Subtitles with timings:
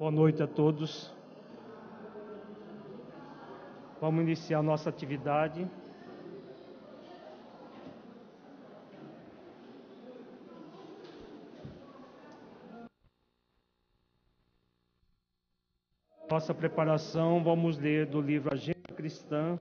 [0.00, 1.12] Boa noite a todos.
[4.00, 5.70] Vamos iniciar nossa atividade.
[16.30, 19.60] Nossa preparação, vamos ler do livro Agenda Cristã,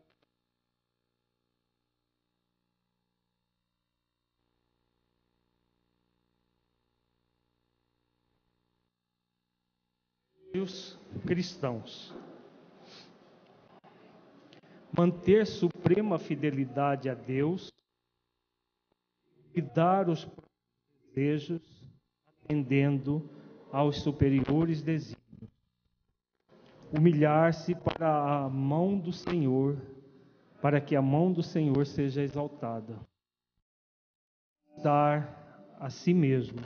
[11.29, 12.11] cristãos.
[14.91, 17.71] Manter suprema fidelidade a Deus
[19.53, 20.27] e dar os
[21.13, 21.61] desejos
[22.43, 23.29] atendendo
[23.71, 25.51] aos superiores desígnios.
[26.91, 29.77] Humilhar-se para a mão do Senhor,
[30.59, 32.99] para que a mão do Senhor seja exaltada.
[34.81, 36.59] Dar a si mesmo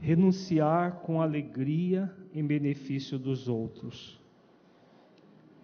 [0.00, 4.20] renunciar com alegria em benefício dos outros,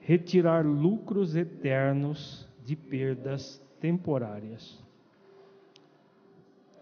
[0.01, 4.83] retirar lucros eternos de perdas temporárias,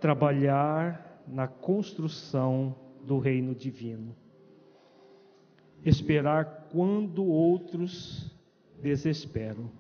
[0.01, 4.15] trabalhar na construção do reino divino,
[5.85, 8.31] esperar quando outros
[8.83, 9.71] desesperam,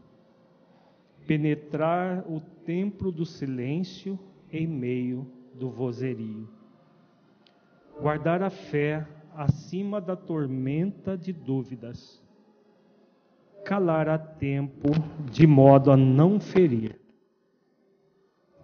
[1.26, 4.18] penetrar o templo do silêncio
[4.50, 6.48] em meio do vozerio.
[8.00, 12.22] Guardar a fé acima da tormenta de dúvidas,
[13.64, 14.90] calar a tempo
[15.30, 17.00] de modo a não ferir,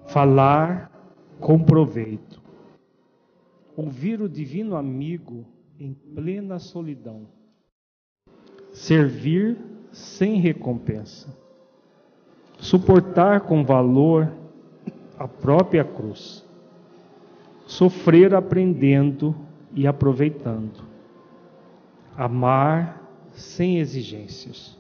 [0.07, 0.91] falar
[1.41, 2.41] com proveito,
[3.77, 5.45] ouvir o divino amigo
[5.79, 7.27] em plena solidão,
[8.73, 9.59] servir
[9.91, 11.35] sem recompensa,
[12.59, 14.33] suportar com valor
[15.19, 16.49] a própria cruz.
[17.67, 19.35] Sofrer aprendendo
[19.75, 20.83] e aproveitando,
[22.17, 23.01] amar
[23.33, 24.79] sem exigências,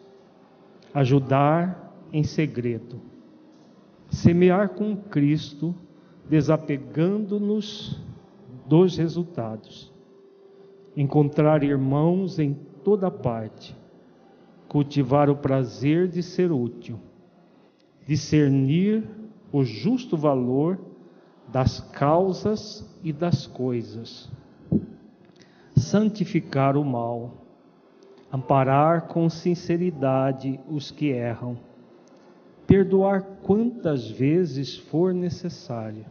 [0.92, 3.00] ajudar em segredo,
[4.08, 5.74] semear com Cristo,
[6.28, 8.00] desapegando-nos
[8.66, 9.92] dos resultados,
[10.96, 13.76] encontrar irmãos em toda parte,
[14.68, 16.98] cultivar o prazer de ser útil,
[18.06, 19.04] discernir
[19.52, 20.78] o justo valor
[21.48, 24.30] das causas e das coisas,
[25.76, 27.32] santificar o mal,
[28.32, 31.58] amparar com sinceridade os que erram,
[32.66, 36.06] perdoar quantas vezes for necessário,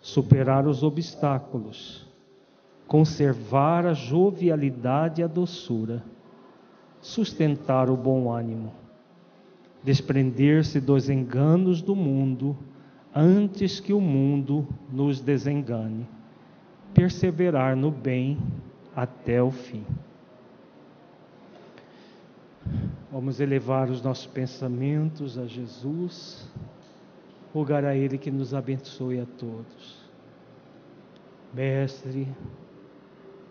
[0.00, 2.06] superar os obstáculos,
[2.86, 6.04] conservar a jovialidade e a doçura,
[7.00, 8.72] sustentar o bom ânimo,
[9.82, 12.56] desprender-se dos enganos do mundo
[13.14, 16.06] antes que o mundo nos desengane,
[16.94, 18.38] perseverar no bem
[18.94, 19.84] até o fim.
[23.10, 26.48] Vamos elevar os nossos pensamentos a Jesus,
[27.52, 30.04] rogar a Ele que nos abençoe a todos.
[31.52, 32.26] Mestre,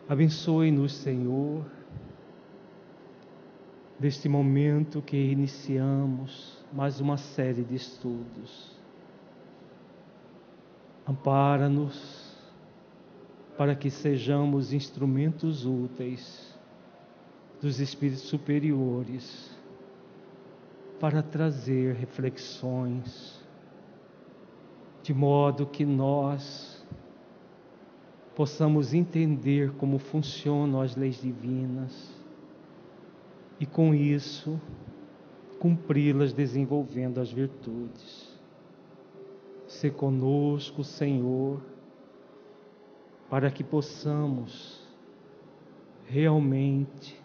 [0.09, 1.63] abençoe-nos, Senhor,
[3.99, 8.73] neste momento que iniciamos mais uma série de estudos
[11.05, 12.22] Ampara-nos
[13.57, 16.53] para que sejamos instrumentos úteis
[17.61, 19.51] dos Espíritos superiores
[20.99, 23.41] para trazer reflexões,
[25.01, 26.83] de modo que nós
[28.35, 32.11] possamos entender como funcionam as leis divinas
[33.59, 34.59] e, com isso,
[35.59, 38.33] cumpri-las desenvolvendo as virtudes.
[39.67, 41.61] Ser conosco, Senhor,
[43.33, 44.79] para que possamos
[46.05, 47.19] realmente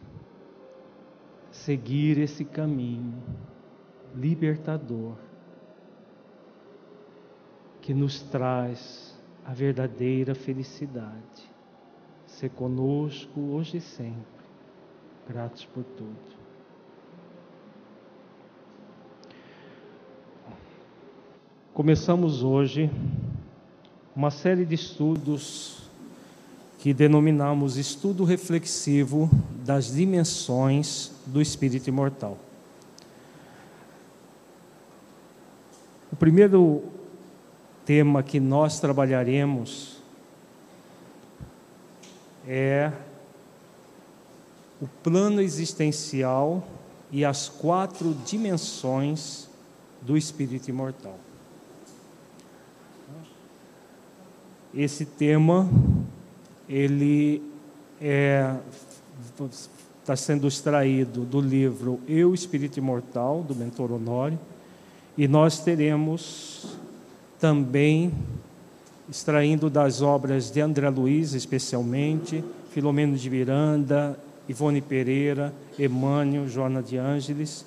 [1.51, 3.23] seguir esse caminho
[4.15, 5.17] libertador
[7.83, 11.53] que nos traz a verdadeira felicidade.
[12.27, 14.47] Ser conosco hoje e sempre.
[15.29, 16.39] Gratos por tudo.
[21.75, 22.91] Começamos hoje
[24.17, 25.88] uma série de estudos
[26.79, 29.29] que denominamos estudo reflexivo
[29.65, 32.39] das dimensões do espírito imortal.
[36.13, 36.85] O primeiro
[37.85, 39.99] tema que nós trabalharemos
[42.47, 42.93] é
[44.81, 46.67] o plano existencial
[47.11, 49.49] e as quatro dimensões
[50.01, 51.19] do espírito imortal.
[54.73, 55.69] Esse tema
[56.69, 57.43] ele
[58.01, 58.55] é,
[60.01, 64.39] está sendo extraído do livro Eu, Espírito Imortal, do mentor Honório,
[65.17, 66.77] e nós teremos
[67.41, 68.13] também,
[69.09, 76.97] extraindo das obras de André Luiz, especialmente, Filomeno de Miranda, Ivone Pereira, Emmanuel, Joana de
[76.97, 77.65] Ângeles,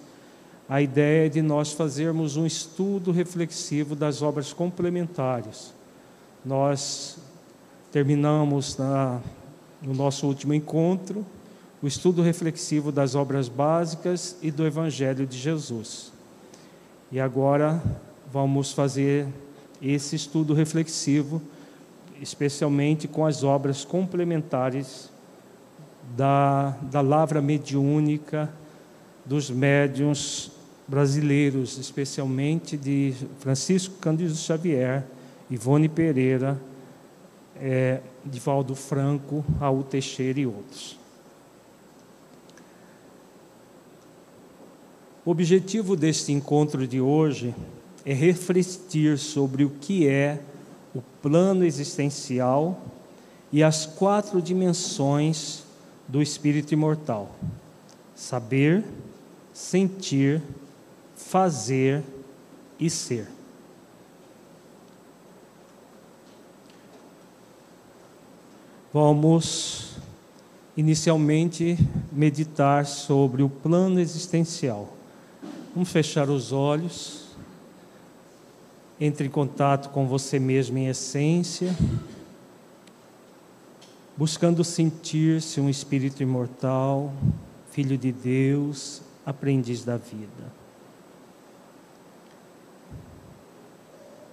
[0.69, 5.73] a ideia é de nós fazermos um estudo reflexivo das obras complementares.
[6.45, 7.17] Nós
[7.91, 9.19] terminamos na,
[9.81, 11.25] no nosso último encontro
[11.81, 16.13] o estudo reflexivo das obras básicas e do Evangelho de Jesus.
[17.11, 17.81] E agora
[18.31, 19.27] vamos fazer
[19.81, 21.41] esse estudo reflexivo,
[22.21, 25.09] especialmente com as obras complementares
[26.15, 28.49] da, da lavra mediúnica
[29.25, 30.51] dos médiuns
[30.87, 35.03] brasileiros, especialmente de Francisco Cândido Xavier,
[35.49, 36.59] Ivone Pereira,
[37.61, 40.99] é, Divaldo Franco, Raul Teixeira e outros.
[45.23, 47.53] O objetivo deste encontro de hoje
[48.03, 50.41] é refletir sobre o que é
[50.95, 52.81] o plano existencial
[53.51, 55.63] e as quatro dimensões
[56.07, 57.35] do espírito imortal:
[58.15, 58.83] saber,
[59.53, 60.41] sentir,
[61.15, 62.01] fazer
[62.79, 63.27] e ser.
[68.93, 69.95] Vamos
[70.75, 71.77] inicialmente
[72.11, 74.93] meditar sobre o plano existencial.
[75.73, 77.27] Vamos fechar os olhos,
[78.99, 81.73] entre em contato com você mesmo em essência,
[84.17, 87.13] buscando sentir-se um espírito imortal,
[87.71, 90.51] filho de Deus, aprendiz da vida.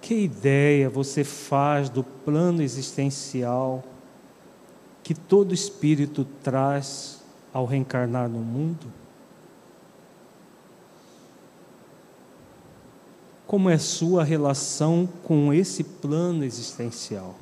[0.01, 3.83] Que ideia você faz do plano existencial
[5.09, 7.19] que todo espírito traz
[7.51, 8.85] ao reencarnar no mundo?
[13.47, 17.35] Como é sua relação com esse plano existencial?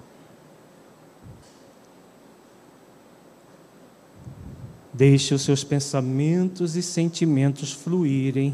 [4.94, 8.54] Deixe os seus pensamentos e sentimentos fluírem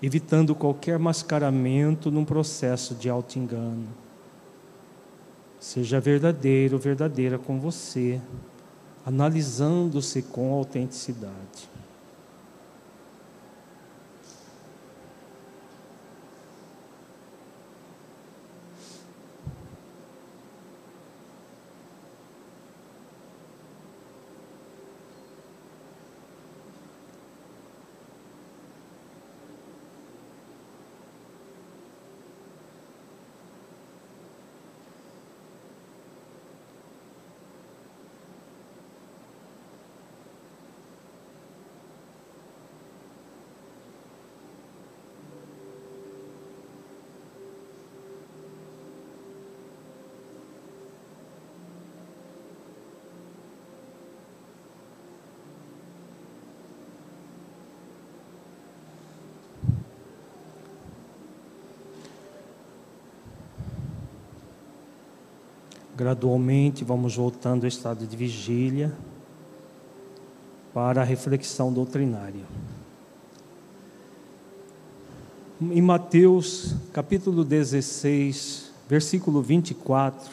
[0.00, 4.01] evitando qualquer mascaramento num processo de auto-engano.
[5.62, 8.20] Seja verdadeiro verdadeira com você,
[9.06, 11.70] analisando-se com autenticidade.
[66.02, 68.92] Gradualmente vamos voltando ao estado de vigília
[70.74, 72.42] para a reflexão doutrinária.
[75.60, 80.28] Em Mateus capítulo 16, versículo 24,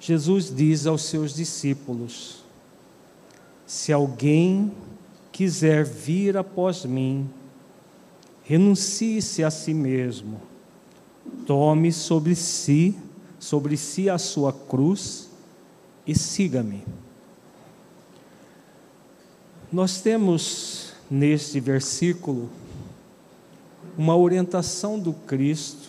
[0.00, 2.42] Jesus diz aos seus discípulos:
[3.66, 4.72] Se alguém
[5.30, 7.28] quiser vir após mim,
[8.44, 10.40] renuncie-se a si mesmo,
[11.46, 12.96] tome sobre si
[13.38, 15.28] sobre si a sua cruz
[16.06, 16.84] e siga-me.
[19.70, 22.50] Nós temos neste versículo
[23.96, 25.88] uma orientação do Cristo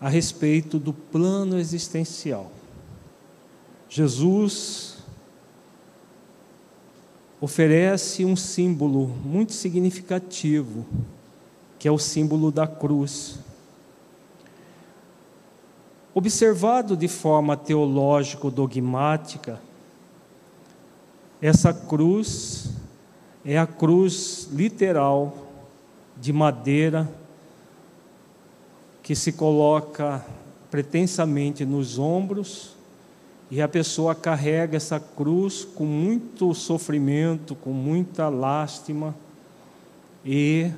[0.00, 2.50] a respeito do plano existencial.
[3.88, 4.96] Jesus
[7.40, 10.86] oferece um símbolo muito significativo,
[11.78, 13.38] que é o símbolo da cruz.
[16.12, 19.60] Observado de forma teológico-dogmática,
[21.40, 22.68] essa cruz
[23.44, 25.32] é a cruz literal
[26.16, 27.08] de madeira
[29.04, 30.26] que se coloca
[30.68, 32.74] pretensamente nos ombros
[33.48, 39.14] e a pessoa carrega essa cruz com muito sofrimento, com muita lástima
[40.24, 40.72] e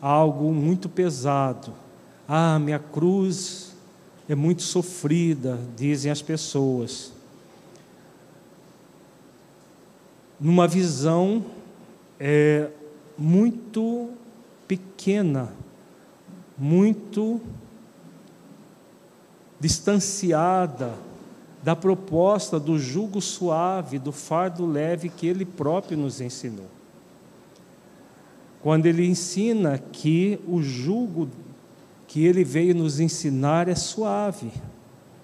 [0.00, 1.72] algo muito pesado.
[2.28, 3.73] Ah, minha cruz
[4.28, 7.14] é muito sofrida, dizem as pessoas.
[10.44, 11.44] numa visão
[12.18, 12.68] é,
[13.16, 14.10] muito
[14.66, 15.52] pequena,
[16.58, 17.40] muito
[19.58, 20.94] distanciada
[21.62, 26.68] da proposta do jugo suave, do fardo leve que ele próprio nos ensinou.
[28.60, 31.28] Quando ele ensina que o jugo
[32.14, 34.52] que ele veio nos ensinar é suave,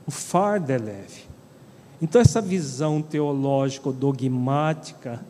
[0.04, 1.22] o fardo é leve.
[2.02, 5.24] Então, essa visão teológica dogmática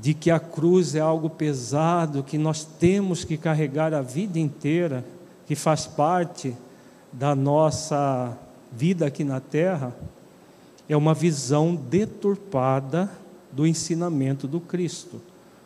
[0.00, 5.04] de que a cruz é algo pesado, que nós temos que carregar a vida inteira,
[5.46, 6.56] que faz parte
[7.12, 8.34] da nossa
[8.72, 9.94] vida aqui na terra,
[10.88, 13.10] é uma visão deturpada
[13.52, 15.20] do ensinamento do Cristo,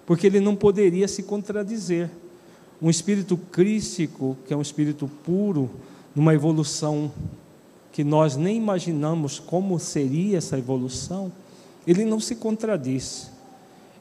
[0.04, 2.10] porque ele não poderia se contradizer.
[2.80, 5.70] Um espírito crístico, que é um espírito puro,
[6.14, 7.10] numa evolução
[7.92, 11.30] que nós nem imaginamos como seria essa evolução,
[11.86, 13.30] ele não se contradiz.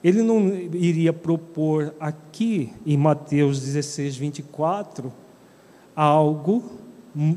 [0.04, 5.14] Ele não iria propor aqui em Mateus 16, 24,
[5.96, 6.64] algo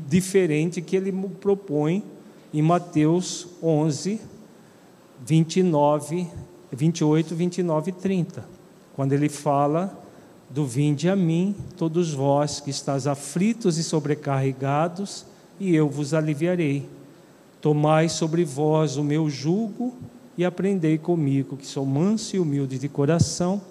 [0.07, 2.03] diferente que ele propõe
[2.53, 4.19] em Mateus 11,
[5.25, 6.27] 29,
[6.71, 8.45] 28, 29 e 30,
[8.95, 10.06] quando ele fala
[10.49, 15.25] do vinde a mim, todos vós que estáis aflitos e sobrecarregados,
[15.59, 16.87] e eu vos aliviarei.
[17.59, 19.93] Tomai sobre vós o meu jugo
[20.37, 23.61] e aprendei comigo, que sou manso e humilde de coração,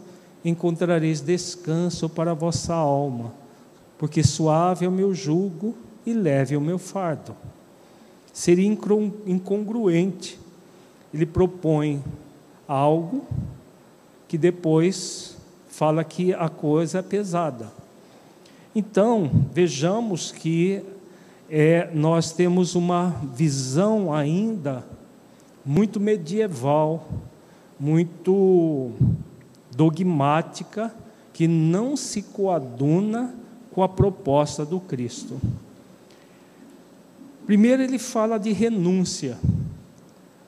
[0.44, 3.32] encontrareis descanso para a vossa alma,
[3.96, 5.74] porque suave é o meu jugo
[6.04, 7.34] e leve o meu fardo.
[8.32, 10.38] Seria incongruente.
[11.14, 12.02] Ele propõe
[12.68, 13.24] algo
[14.28, 15.35] que depois
[15.76, 17.70] fala que a coisa é pesada.
[18.74, 20.82] Então, vejamos que
[21.50, 24.82] é, nós temos uma visão ainda
[25.62, 27.06] muito medieval,
[27.78, 28.90] muito
[29.76, 30.94] dogmática,
[31.34, 33.34] que não se coaduna
[33.70, 35.38] com a proposta do Cristo.
[37.44, 39.36] Primeiro, ele fala de renúncia.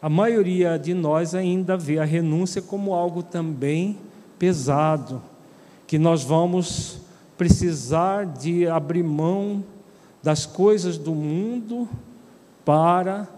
[0.00, 4.07] A maioria de nós ainda vê a renúncia como algo também
[4.38, 5.20] pesado,
[5.86, 6.98] que nós vamos
[7.36, 9.64] precisar de abrir mão
[10.22, 11.88] das coisas do mundo
[12.64, 13.28] para,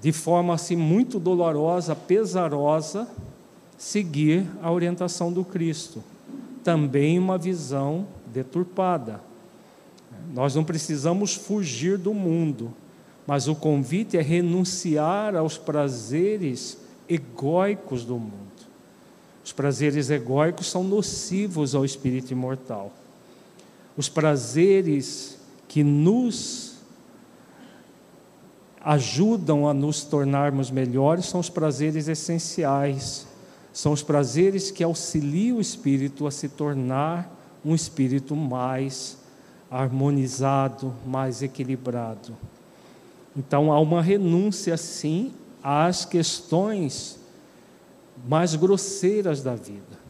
[0.00, 3.08] de forma assim muito dolorosa, pesarosa,
[3.78, 6.02] seguir a orientação do Cristo.
[6.62, 9.20] Também uma visão deturpada.
[10.32, 12.72] Nós não precisamos fugir do mundo,
[13.26, 18.51] mas o convite é renunciar aos prazeres egóicos do mundo.
[19.44, 22.92] Os prazeres egóicos são nocivos ao espírito imortal.
[23.96, 25.38] Os prazeres
[25.68, 26.72] que nos
[28.80, 33.26] ajudam a nos tornarmos melhores são os prazeres essenciais,
[33.72, 37.30] são os prazeres que auxiliam o espírito a se tornar
[37.64, 39.16] um espírito mais
[39.70, 42.36] harmonizado, mais equilibrado.
[43.36, 45.32] Então há uma renúncia, sim,
[45.62, 47.18] às questões
[48.26, 50.00] mais grosseiras da vida.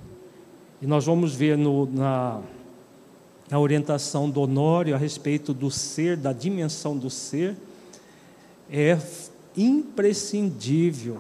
[0.81, 2.41] E nós vamos ver no, na,
[3.51, 7.57] na orientação do Honório a respeito do ser, da dimensão do ser,
[8.71, 8.99] é
[9.57, 11.19] imprescindível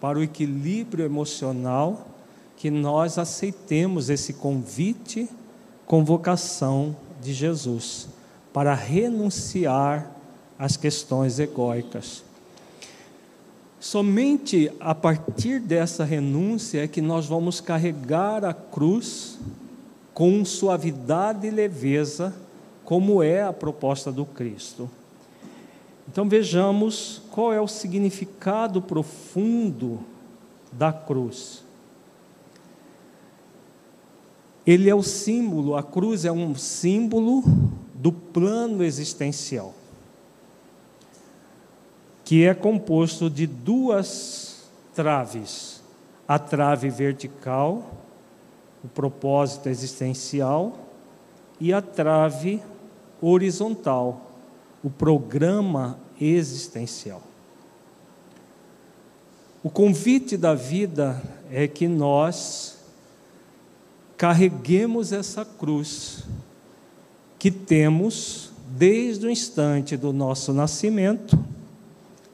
[0.00, 2.08] para o equilíbrio emocional
[2.56, 5.28] que nós aceitemos esse convite,
[5.86, 8.08] convocação de Jesus
[8.52, 10.10] para renunciar
[10.58, 12.24] às questões egóicas.
[13.80, 19.38] Somente a partir dessa renúncia é que nós vamos carregar a cruz
[20.12, 22.34] com suavidade e leveza,
[22.84, 24.90] como é a proposta do Cristo.
[26.10, 30.00] Então vejamos qual é o significado profundo
[30.72, 31.62] da cruz.
[34.66, 37.44] Ele é o símbolo, a cruz é um símbolo
[37.94, 39.74] do plano existencial,
[42.28, 45.80] que é composto de duas traves:
[46.28, 48.04] a trave vertical,
[48.84, 50.78] o propósito existencial,
[51.58, 52.62] e a trave
[53.18, 54.30] horizontal,
[54.84, 57.22] o programa existencial.
[59.62, 62.76] O convite da vida é que nós
[64.18, 66.24] carreguemos essa cruz
[67.38, 71.38] que temos desde o instante do nosso nascimento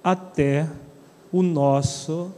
[0.04, 0.68] até
[1.32, 2.30] o nosso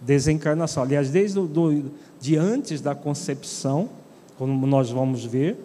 [0.00, 0.82] desencarnação.
[0.82, 3.90] Aliás, desde do, de antes da concepção,
[4.38, 5.56] como nós vamos ver,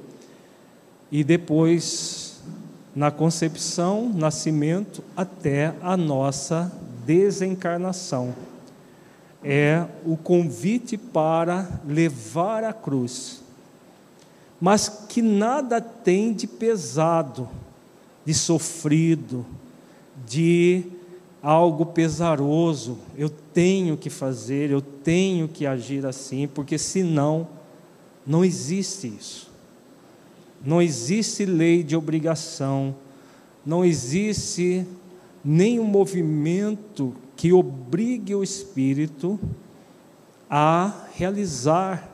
[1.12, 2.42] e depois
[2.96, 6.72] na concepção, nascimento, até a nossa
[7.06, 8.34] desencarnação.
[9.44, 13.42] é o convite para levar a cruz,
[14.60, 17.50] mas que nada tem de pesado,
[18.24, 19.44] de sofrido,
[20.28, 20.86] de
[21.42, 23.00] algo pesaroso.
[23.18, 27.48] Eu tenho que fazer, eu tenho que agir assim, porque senão
[28.26, 29.50] não existe isso.
[30.64, 32.96] Não existe lei de obrigação,
[33.66, 34.86] não existe
[35.44, 39.39] nenhum movimento que obrigue o espírito
[40.48, 42.12] a realizar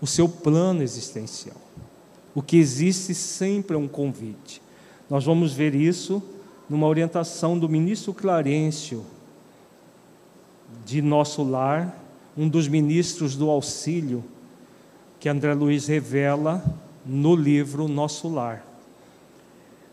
[0.00, 1.56] o seu plano existencial.
[2.34, 4.62] O que existe sempre é um convite.
[5.10, 6.22] Nós vamos ver isso
[6.68, 9.04] numa orientação do ministro Clarencio,
[10.84, 12.02] de nosso lar,
[12.36, 14.24] um dos ministros do auxílio,
[15.20, 16.64] que André Luiz revela
[17.04, 18.66] no livro Nosso Lar.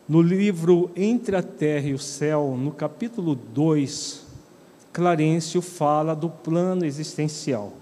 [0.07, 4.26] No livro Entre a Terra e o Céu, no capítulo 2,
[4.91, 7.74] Clarencio fala do plano existencial.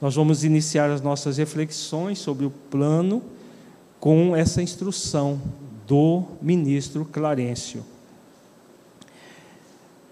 [0.00, 3.22] Nós vamos iniciar as nossas reflexões sobre o plano
[4.00, 5.40] com essa instrução
[5.86, 7.91] do ministro Clarencio.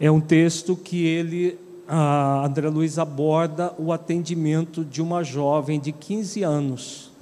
[0.01, 1.59] É um texto que ele,
[2.43, 7.13] André Luiz aborda o atendimento de uma jovem de 15 anos.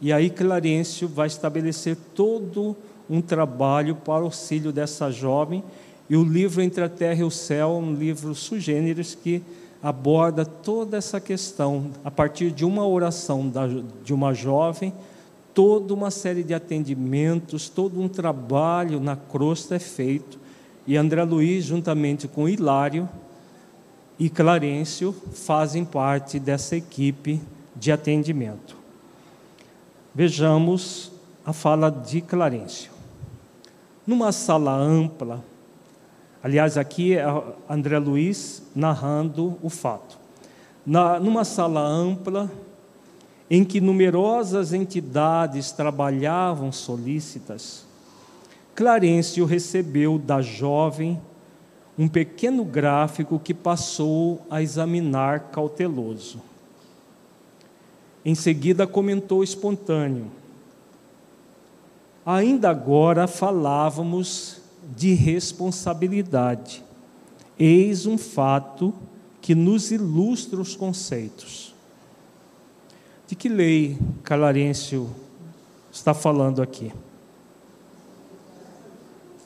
[0.00, 2.76] E aí Clarencio vai estabelecer todo
[3.08, 5.62] um trabalho para auxílio dessa jovem.
[6.10, 9.40] E o livro Entre a Terra e o Céu é um livro sugêneres que
[9.80, 13.68] aborda toda essa questão, a partir de uma oração da,
[14.02, 14.92] de uma jovem,
[15.54, 20.44] toda uma série de atendimentos, todo um trabalho na crosta é feito.
[20.86, 23.08] E André Luiz, juntamente com Hilário
[24.18, 27.40] e Clarencio, fazem parte dessa equipe
[27.74, 28.76] de atendimento.
[30.14, 31.12] Vejamos
[31.44, 32.96] a fala de Clarencio
[34.06, 35.42] numa sala ampla.
[36.42, 37.24] Aliás, aqui é
[37.68, 40.16] André Luiz narrando o fato.
[40.86, 42.50] Na, numa sala ampla,
[43.50, 47.84] em que numerosas entidades trabalhavam solícitas,
[48.76, 51.18] Clarencio recebeu da jovem
[51.98, 56.42] um pequeno gráfico que passou a examinar cauteloso.
[58.22, 60.30] Em seguida, comentou espontâneo:
[62.24, 64.60] Ainda agora falávamos
[64.94, 66.84] de responsabilidade.
[67.58, 68.92] Eis um fato
[69.40, 71.74] que nos ilustra os conceitos.
[73.26, 75.08] De que lei Calarêncio
[75.90, 76.92] está falando aqui?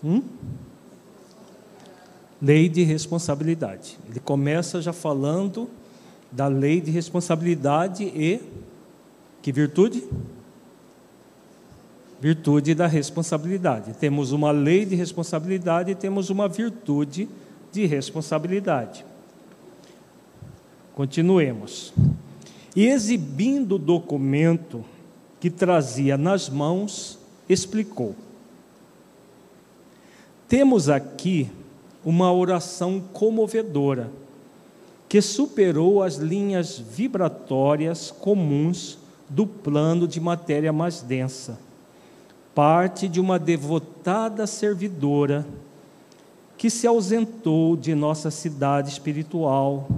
[0.02, 0.22] Hum?
[2.40, 3.98] Lei de responsabilidade.
[4.08, 5.68] Ele começa já falando
[6.32, 8.40] da lei de responsabilidade e
[9.42, 10.04] que virtude?
[12.20, 13.94] virtude da responsabilidade.
[13.94, 17.28] Temos uma lei de responsabilidade e temos uma virtude
[17.72, 19.04] de responsabilidade.
[20.94, 21.94] Continuemos.
[22.76, 24.84] E exibindo o documento
[25.40, 28.14] que trazia nas mãos, explicou:
[30.50, 31.50] Temos aqui
[32.04, 34.10] uma oração comovedora
[35.08, 38.98] que superou as linhas vibratórias comuns
[39.28, 41.58] do plano de matéria mais densa
[42.54, 45.46] parte de uma devotada servidora
[46.58, 49.88] que se ausentou de nossa cidade espiritual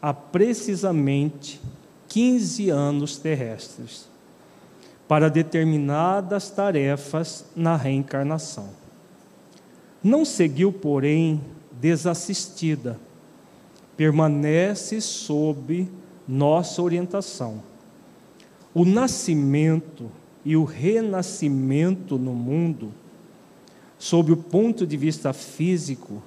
[0.00, 1.60] há precisamente
[2.08, 4.08] 15 anos terrestres,
[5.06, 8.81] para determinadas tarefas na reencarnação.
[10.02, 11.40] Não seguiu, porém,
[11.80, 12.98] desassistida,
[13.96, 15.88] permanece sob
[16.26, 17.62] nossa orientação.
[18.74, 20.10] O nascimento
[20.44, 22.92] e o renascimento no mundo,
[23.98, 26.22] sob o ponto de vista físico,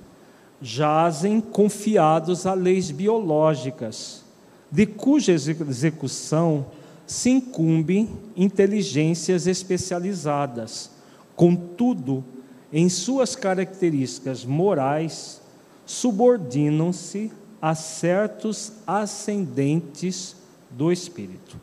[0.61, 4.23] jazem confiados a leis biológicas,
[4.71, 6.65] de cuja execução
[7.05, 10.91] se incumbem inteligências especializadas.
[11.35, 12.23] Contudo,
[12.71, 15.41] em suas características morais,
[15.85, 20.35] subordinam-se a certos ascendentes
[20.69, 21.59] do espírito.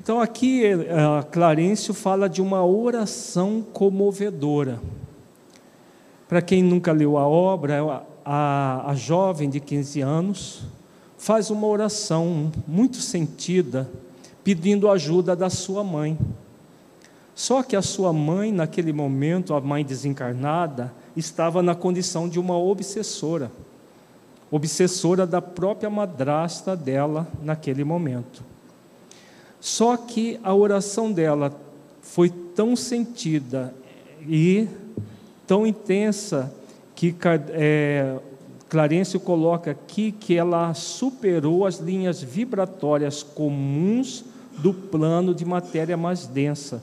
[0.00, 0.82] Então, aqui, eh,
[1.30, 4.80] Clarencio fala de uma oração comovedora.
[6.28, 10.62] Para quem nunca leu a obra, a, a jovem de 15 anos
[11.16, 13.88] faz uma oração muito sentida,
[14.42, 16.18] pedindo ajuda da sua mãe.
[17.34, 22.56] Só que a sua mãe, naquele momento, a mãe desencarnada, estava na condição de uma
[22.56, 23.50] obsessora
[24.52, 28.44] obsessora da própria madrasta dela naquele momento.
[29.58, 31.58] Só que a oração dela
[32.02, 33.74] foi tão sentida
[34.28, 34.68] e
[35.46, 36.54] tão intensa
[36.94, 37.14] que
[37.54, 38.18] é,
[38.68, 44.22] Clarencio coloca aqui que ela superou as linhas vibratórias comuns
[44.58, 46.82] do plano de matéria mais densa.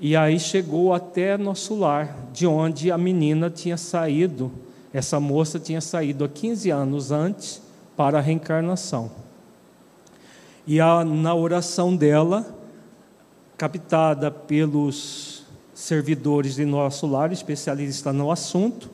[0.00, 4.50] E aí chegou até nosso lar, de onde a menina tinha saído,
[4.94, 7.60] essa moça tinha saído há 15 anos antes
[7.94, 9.10] para a reencarnação.
[10.66, 12.46] E a, na oração dela,
[13.58, 15.44] captada pelos
[15.74, 18.88] servidores de nosso lar, especialistas no assunto,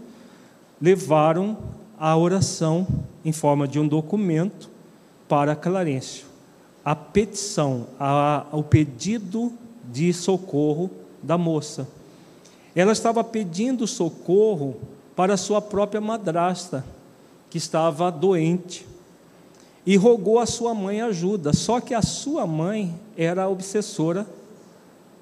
[0.83, 1.57] levaram
[1.97, 2.85] a oração
[3.25, 4.69] em forma de um documento
[5.29, 6.27] para Clarencio.
[6.85, 9.53] A petição, a, o pedido
[9.97, 10.91] de socorro
[11.23, 11.89] da moça.
[12.75, 14.77] Ela estava pedindo socorro
[15.17, 16.85] para sua própria madrasta,
[17.49, 18.87] que estava doente,
[19.87, 21.55] e rogou a sua mãe ajuda.
[21.55, 24.27] Só que a sua mãe era a obsessora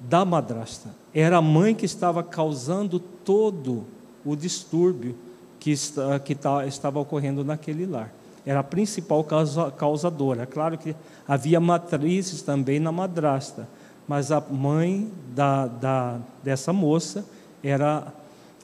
[0.00, 0.90] da madrasta.
[1.14, 3.84] Era a mãe que estava causando todo
[4.24, 5.14] o distúrbio
[5.60, 8.12] que, está, que tá, estava ocorrendo naquele lar.
[8.44, 10.46] Era a principal causa, causadora.
[10.46, 10.96] Claro que
[11.28, 13.68] havia matrizes também na madrasta,
[14.06, 17.24] mas a mãe da, da, dessa moça
[17.62, 18.12] era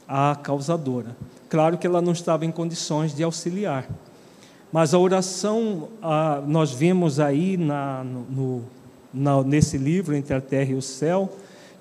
[0.06, 1.16] a causadora.
[1.48, 3.88] Claro que ela não estava em condições de auxiliar.
[4.72, 5.88] Mas a oração,
[6.46, 8.62] nós vemos aí na, no,
[9.12, 11.32] na, nesse livro, Entre a Terra e o Céu,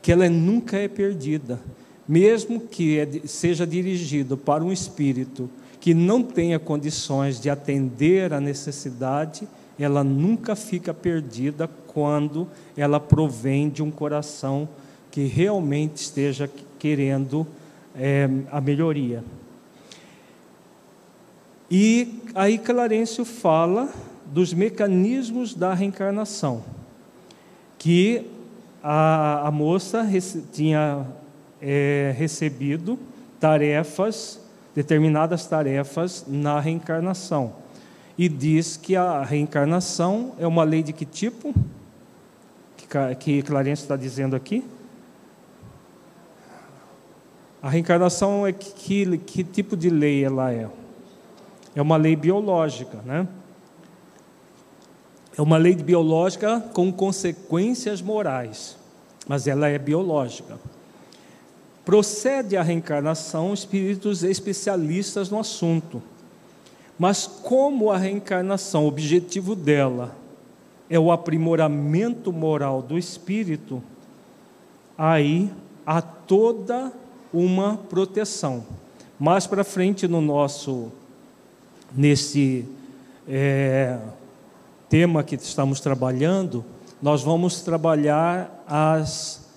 [0.01, 1.60] que ela nunca é perdida.
[2.07, 5.47] Mesmo que é, seja dirigido para um espírito
[5.80, 9.47] que não tenha condições de atender a necessidade,
[9.80, 14.68] ela nunca fica perdida quando ela provém de um coração
[15.10, 17.48] que realmente esteja querendo
[17.96, 19.24] é, a melhoria.
[21.72, 23.90] E aí Clarencio fala
[24.26, 26.64] dos mecanismos da reencarnação,
[27.78, 28.26] que
[28.84, 30.06] a, a moça
[30.52, 31.06] tinha
[31.62, 33.00] é, recebido
[33.40, 34.40] tarefas,
[34.76, 37.54] determinadas tarefas na reencarnação
[38.20, 41.55] e diz que a reencarnação é uma lei de que tipo?
[42.76, 44.61] Que, que Clarence está dizendo aqui?
[47.61, 50.67] A reencarnação é que, que, que tipo de lei ela é?
[51.74, 53.26] É uma lei biológica, né?
[55.38, 58.76] É uma lei biológica com consequências morais,
[59.30, 60.59] mas ela é biológica.
[61.86, 66.03] Procede a reencarnação espíritos especialistas no assunto
[67.00, 70.14] mas como a reencarnação, o objetivo dela
[70.89, 73.82] é o aprimoramento moral do espírito,
[74.97, 75.50] aí
[75.86, 76.91] há toda
[77.32, 78.66] uma proteção.
[79.18, 80.91] Mais para frente no nosso
[81.95, 82.66] nesse
[83.28, 83.97] é,
[84.89, 86.66] tema que estamos trabalhando,
[87.02, 89.49] nós vamos trabalhar as,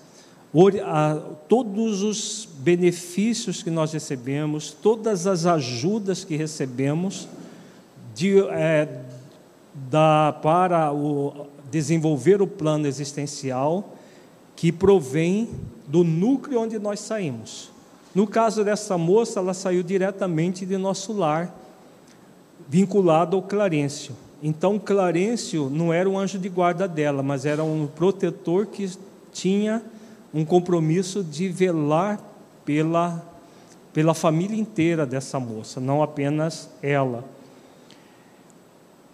[1.47, 7.27] todos os benefícios que nós recebemos, todas as ajudas que recebemos
[8.13, 9.01] de, é,
[9.89, 13.95] da, para o, desenvolver o plano existencial
[14.55, 15.49] que provém
[15.87, 17.71] do núcleo onde nós saímos.
[18.13, 21.51] No caso dessa moça, ela saiu diretamente de nosso lar,
[22.69, 24.15] vinculado ao Clarencio.
[24.41, 28.91] Então, Clarencio não era um anjo de guarda dela, mas era um protetor que
[29.31, 29.81] tinha
[30.33, 32.19] um compromisso de velar
[32.65, 33.23] pela,
[33.93, 37.23] pela família inteira dessa moça, não apenas ela.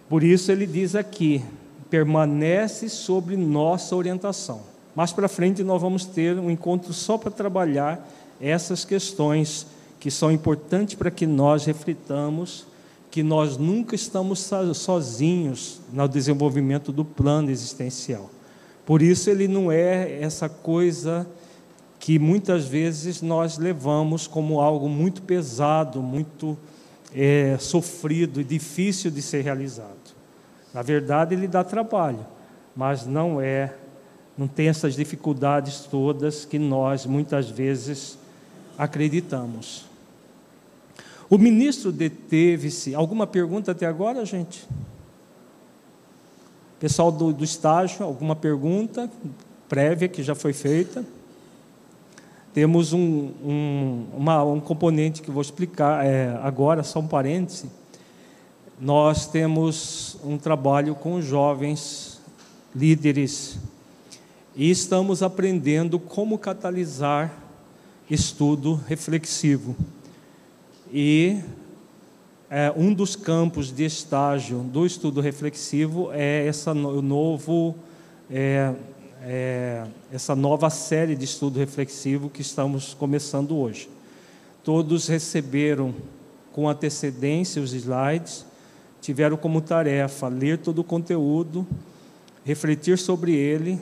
[0.08, 1.42] Por isso ele diz aqui:
[1.88, 4.62] permanece sobre nossa orientação.
[4.94, 8.08] Mais para frente nós vamos ter um encontro só para trabalhar
[8.40, 9.66] essas questões
[10.00, 12.66] que são importantes para que nós reflitamos
[13.10, 18.30] que nós nunca estamos sozinhos no desenvolvimento do plano existencial.
[18.84, 21.26] Por isso ele não é essa coisa
[21.98, 26.56] que muitas vezes nós levamos como algo muito pesado, muito
[27.14, 30.14] é, sofrido e difícil de ser realizado.
[30.72, 32.26] Na verdade, ele dá trabalho,
[32.74, 33.74] mas não é,
[34.36, 38.18] não tem essas dificuldades todas que nós muitas vezes
[38.78, 39.84] acreditamos.
[41.28, 42.94] O ministro deteve-se.
[42.94, 44.66] Alguma pergunta até agora, gente?
[46.80, 49.08] Pessoal do, do estágio, alguma pergunta
[49.68, 51.04] prévia que já foi feita?
[52.52, 57.70] temos um, um, uma, um componente que vou explicar é, agora, só um parêntese.
[58.80, 62.20] Nós temos um trabalho com jovens
[62.74, 63.58] líderes
[64.56, 67.32] e estamos aprendendo como catalisar
[68.10, 69.76] estudo reflexivo.
[70.92, 71.40] E
[72.50, 77.76] é, um dos campos de estágio do estudo reflexivo é essa no, novo
[78.28, 78.74] é,
[79.22, 83.88] é, essa nova série de estudo reflexivo que estamos começando hoje.
[84.64, 85.94] todos receberam
[86.52, 88.44] com antecedência os slides,
[89.00, 91.64] tiveram como tarefa ler todo o conteúdo,
[92.44, 93.78] refletir sobre ele,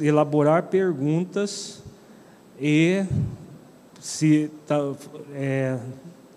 [0.00, 1.80] elaborar perguntas
[2.60, 3.04] e
[4.00, 4.50] se,
[5.32, 5.78] é,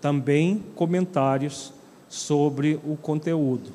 [0.00, 1.72] também comentários
[2.08, 3.70] sobre o conteúdo,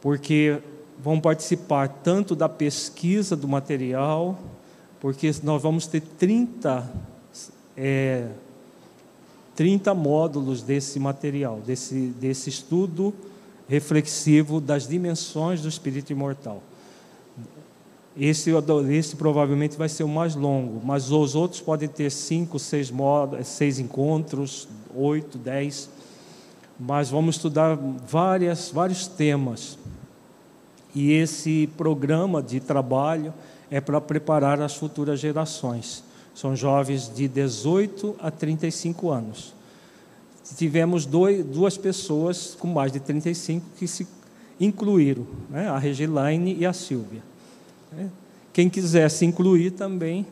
[0.00, 0.58] porque
[0.98, 4.38] vão participar tanto da pesquisa do material,
[5.00, 6.90] porque nós vamos ter 30,
[7.76, 8.28] é,
[9.54, 13.14] 30 módulos desse material, desse, desse estudo
[13.68, 16.60] reflexivo das dimensões do espírito imortal.
[18.16, 18.50] Esse,
[18.90, 23.46] esse provavelmente vai ser o mais longo, mas os outros podem ter cinco, seis, modos,
[23.46, 25.88] seis encontros, oito, dez.
[26.78, 29.78] Mas vamos estudar várias, vários temas.
[30.94, 33.32] E esse programa de trabalho
[33.70, 36.02] é para preparar as futuras gerações.
[36.34, 39.54] São jovens de 18 a 35 anos.
[40.56, 44.06] Tivemos dois, duas pessoas com mais de 35 que se
[44.58, 45.68] incluíram, né?
[45.68, 47.29] a Regilaine e a Silvia.
[47.92, 48.10] Né?
[48.52, 50.26] Quem quiser se incluir também,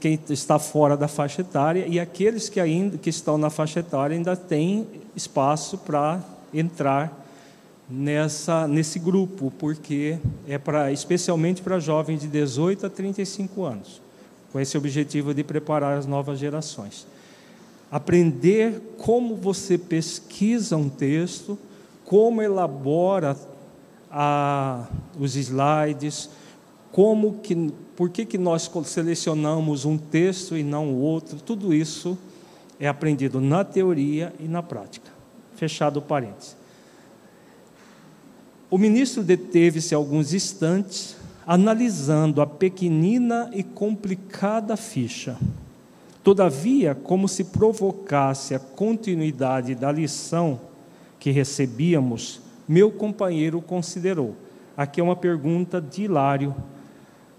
[0.00, 4.16] quem está fora da faixa etária, e aqueles que ainda que estão na faixa etária
[4.16, 6.20] ainda têm espaço para
[6.52, 7.24] entrar
[7.88, 10.18] nessa, nesse grupo, porque
[10.48, 14.00] é para, especialmente para jovens de 18 a 35 anos,
[14.52, 17.06] com esse objetivo de preparar as novas gerações.
[17.90, 21.58] Aprender como você pesquisa um texto,
[22.04, 23.36] como elabora
[24.10, 24.86] a,
[25.18, 26.30] os slides,
[26.94, 32.16] como que, por que, que nós selecionamos um texto e não o outro, tudo isso
[32.78, 35.10] é aprendido na teoria e na prática.
[35.56, 36.56] Fechado o parênteses.
[38.70, 45.36] O ministro deteve-se alguns instantes analisando a pequenina e complicada ficha.
[46.22, 50.60] Todavia, como se provocasse a continuidade da lição
[51.18, 54.36] que recebíamos, meu companheiro considerou.
[54.76, 56.54] Aqui é uma pergunta de Hilário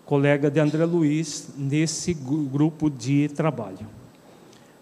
[0.05, 3.87] colega de André Luiz, nesse grupo de trabalho.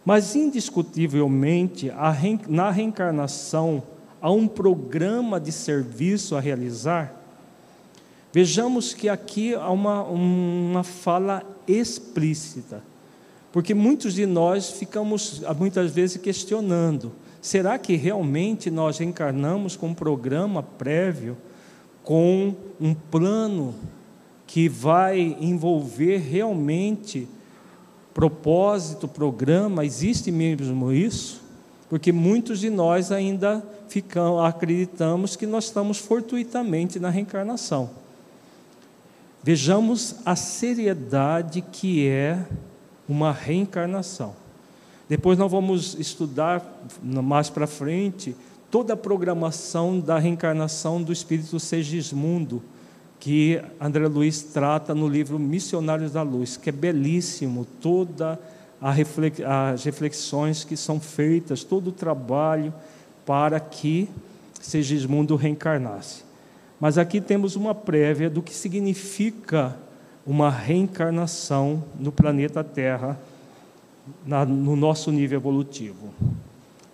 [0.06, 1.92] Mas, indiscutivelmente,
[2.50, 3.82] na reencarnação
[4.22, 7.22] há um programa de serviço a realizar.
[8.34, 12.84] Vejamos que aqui há uma, uma fala explícita,
[13.52, 19.94] porque muitos de nós ficamos muitas vezes questionando: será que realmente nós reencarnamos com um
[19.94, 21.38] programa prévio,
[22.04, 23.76] com um plano
[24.46, 27.28] que vai envolver realmente
[28.14, 31.42] propósito, programa, existe mesmo isso?
[31.90, 37.90] Porque muitos de nós ainda ficam, acreditamos que nós estamos fortuitamente na reencarnação.
[39.44, 42.46] Vejamos a seriedade que é
[43.08, 44.34] uma reencarnação.
[45.10, 48.36] Depois nós vamos estudar mais para frente
[48.72, 52.64] toda a programação da reencarnação do espírito Segismundo,
[53.24, 58.38] que André Luiz trata no livro Missionários da Luz, que é belíssimo, todas
[58.82, 62.74] as reflexões que são feitas, todo o trabalho
[63.26, 64.10] para que
[64.60, 66.26] Segismundo reencarnasse.
[66.82, 69.74] Mas aqui temos uma prévia do que significa
[70.28, 73.18] uma reencarnação no planeta Terra,
[74.26, 76.14] na, no nosso nível evolutivo.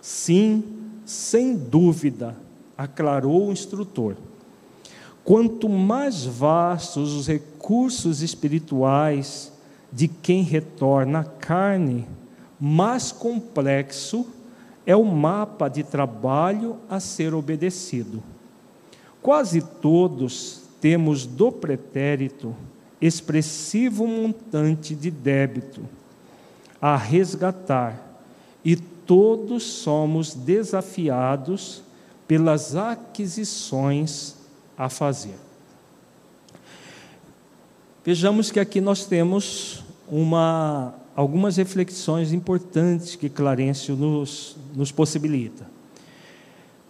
[0.00, 0.62] Sim,
[1.04, 2.36] sem dúvida,
[2.78, 4.14] aclarou o instrutor
[5.24, 9.52] Quanto mais vastos os recursos espirituais
[9.92, 12.06] de quem retorna à carne,
[12.58, 14.26] mais complexo
[14.86, 18.22] é o mapa de trabalho a ser obedecido.
[19.22, 22.54] Quase todos temos do pretérito
[23.00, 25.82] expressivo montante de débito
[26.80, 28.22] a resgatar,
[28.64, 31.82] e todos somos desafiados
[32.26, 34.39] pelas aquisições
[34.80, 35.34] a fazer.
[38.02, 45.66] Vejamos que aqui nós temos uma, algumas reflexões importantes que Clarencio nos, nos possibilita.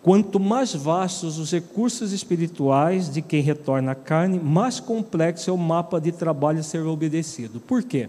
[0.04, 5.58] Quanto mais vastos os recursos espirituais de quem retorna à carne, mais complexo é o
[5.58, 7.58] mapa de trabalho a ser obedecido.
[7.58, 8.08] Por quê?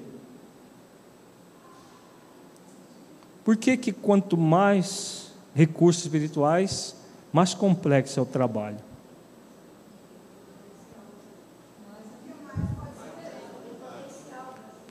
[3.44, 6.96] Por que, que quanto mais recursos espirituais,
[7.34, 8.91] mais complexo é o trabalho?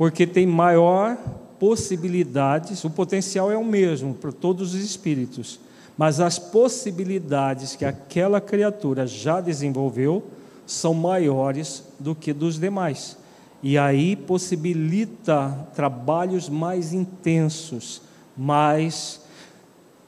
[0.01, 1.15] Porque tem maior
[1.59, 5.61] possibilidades, o potencial é o mesmo para todos os espíritos,
[5.95, 10.25] mas as possibilidades que aquela criatura já desenvolveu
[10.67, 13.19] são maiores do que dos demais.
[13.63, 18.01] E aí possibilita trabalhos mais intensos,
[18.35, 19.21] mas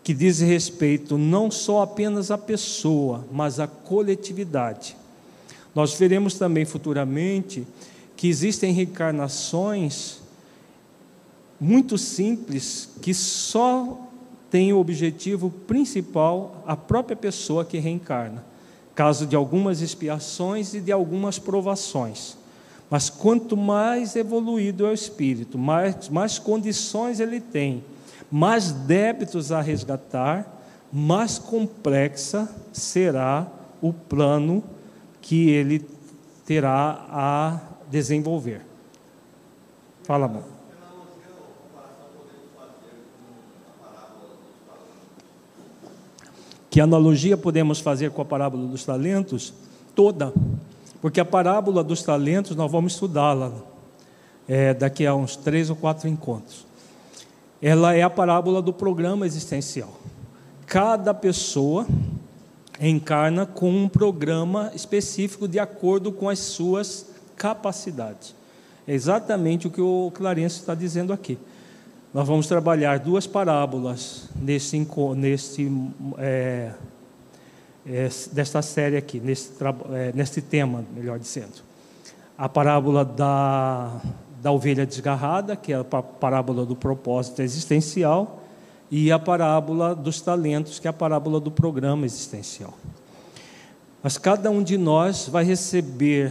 [0.03, 4.97] que diz respeito não só apenas à pessoa, mas à coletividade.
[5.75, 7.67] Nós veremos também futuramente
[8.23, 10.21] que existem reencarnações
[11.61, 13.99] muito simples que só
[14.49, 18.45] têm o objetivo principal a própria pessoa que reencarna,
[18.95, 22.37] caso de algumas expiações e de algumas provações.
[22.89, 27.83] Mas quanto mais evoluído é o espírito, mais, mais condições ele tem,
[28.31, 33.49] mais débitos a resgatar, mais complexa será
[33.81, 34.63] o plano
[35.21, 35.85] que ele
[36.47, 38.63] terá a desenvolver.
[40.03, 40.45] Fala, amor.
[46.71, 49.53] Que analogia podemos fazer com a parábola dos talentos?
[49.95, 50.33] Toda.
[51.03, 53.53] Porque a parábola dos talentos nós vamos estudá-la
[54.49, 56.67] é, daqui a uns três ou quatro encontros.
[57.61, 59.93] Ela é a parábola do programa existencial.
[60.67, 61.87] Cada pessoa
[62.81, 68.35] encarna com um programa específico de acordo com as suas capacidades.
[68.87, 71.39] É exatamente o que o Clarence está dizendo aqui.
[72.13, 75.73] Nós vamos trabalhar duas parábolas nesse, nesse,
[76.19, 76.73] é,
[77.87, 79.53] é, desta série aqui, nesse,
[79.93, 81.63] é, nesse tema, melhor dizendo.
[82.37, 84.01] A parábola da,
[84.43, 88.43] da ovelha desgarrada, que é a parábola do propósito existencial,
[88.91, 92.75] e a parábola dos talentos, que é a parábola do programa existencial.
[94.03, 96.31] Mas cada um de nós vai receber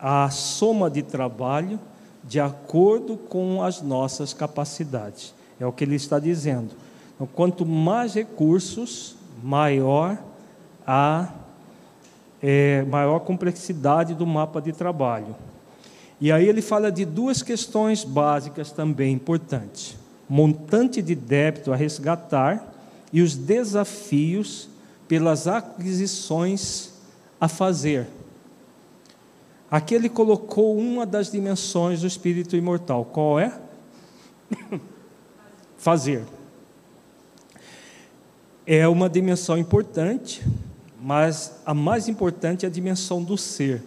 [0.00, 1.78] a soma de trabalho
[2.24, 5.34] de acordo com as nossas capacidades.
[5.58, 6.70] É o que ele está dizendo.
[7.14, 10.18] Então, quanto mais recursos, maior
[10.86, 11.28] a
[12.42, 15.36] é, maior complexidade do mapa de trabalho.
[16.20, 22.72] E aí ele fala de duas questões básicas também importantes montante de débito a resgatar
[23.12, 24.68] e os desafios
[25.08, 26.92] pelas aquisições
[27.40, 28.06] a fazer.
[29.70, 33.04] Aqui ele colocou uma das dimensões do espírito imortal.
[33.04, 33.60] Qual é?
[35.78, 36.24] fazer.
[38.66, 40.42] É uma dimensão importante,
[41.00, 43.82] mas a mais importante é a dimensão do ser.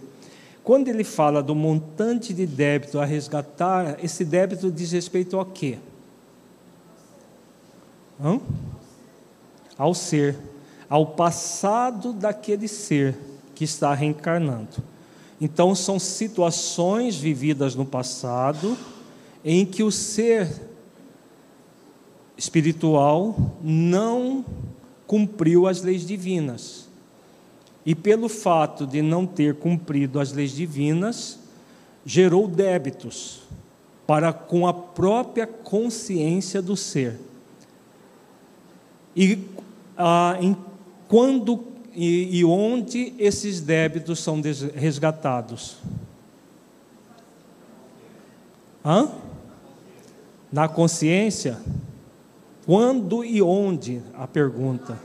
[0.64, 5.78] Quando ele fala do montante de débito a resgatar, esse débito diz respeito ao quê?
[8.22, 8.40] Hã?
[9.78, 10.38] Ao ser,
[10.90, 13.18] ao passado daquele ser
[13.54, 14.93] que está reencarnando.
[15.40, 18.78] Então, são situações vividas no passado
[19.44, 20.50] em que o ser
[22.38, 24.46] espiritual não
[25.06, 26.88] cumpriu as leis divinas.
[27.86, 31.38] E pelo fato de não ter cumprido as leis divinas,
[32.06, 33.42] gerou débitos
[34.08, 37.20] para com a própria consciência do ser.
[39.16, 39.40] E
[39.98, 40.56] ah, em
[41.08, 44.41] quando e, e onde esses débitos são
[44.74, 45.78] resgatados?
[48.84, 49.10] Hã?
[50.52, 51.58] Na consciência?
[52.66, 54.02] Quando e onde?
[54.14, 54.98] A pergunta.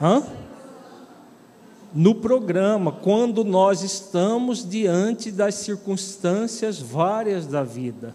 [0.00, 0.22] Hã?
[1.94, 8.14] No programa, quando nós estamos diante das circunstâncias várias da vida.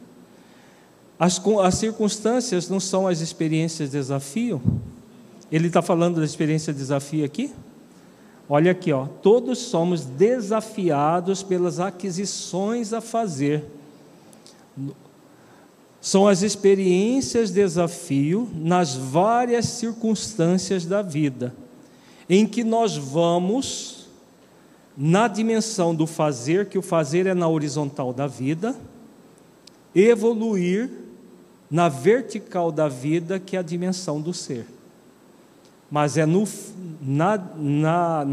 [1.20, 4.62] As, as circunstâncias não são as experiências de desafio?
[5.52, 7.54] Ele está falando da experiência de desafio aqui?
[8.50, 13.66] Olha aqui, ó, todos somos desafiados pelas aquisições a fazer.
[16.00, 21.54] São as experiências de desafio nas várias circunstâncias da vida,
[22.30, 24.08] em que nós vamos
[24.96, 28.74] na dimensão do fazer, que o fazer é na horizontal da vida,
[29.94, 30.90] evoluir
[31.70, 34.66] na vertical da vida, que é a dimensão do ser
[35.90, 36.48] mas é no,
[37.02, 38.28] na, na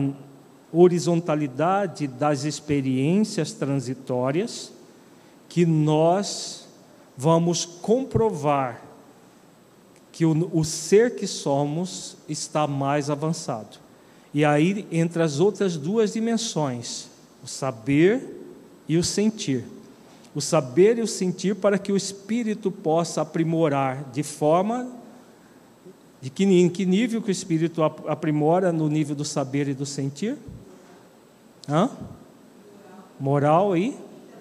[0.72, 4.72] horizontalidade das experiências transitórias
[5.48, 6.66] que nós
[7.16, 8.82] vamos comprovar
[10.10, 13.78] que o, o, ser que somos está mais avançado.
[14.32, 17.08] E aí, entre as outras duas dimensões,
[17.42, 18.44] o saber
[18.88, 19.64] e o sentir.
[20.34, 24.88] O saber e o sentir para que o espírito possa aprimorar de forma
[26.24, 29.84] de que, em que nível que o espírito aprimora no nível do saber e do
[29.84, 30.38] sentir?
[31.68, 31.90] Hã?
[33.20, 33.94] Moral e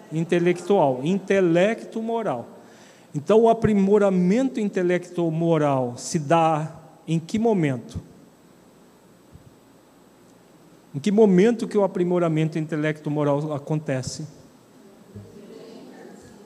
[0.09, 1.01] intelectual.
[1.03, 2.47] Intelecto moral.
[3.13, 6.73] Então, o aprimoramento intelectual moral se dá
[7.05, 8.01] em que momento?
[10.95, 14.25] Em que momento que o aprimoramento intelecto moral acontece?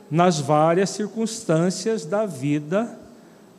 [0.10, 3.06] Nas várias circunstâncias da vida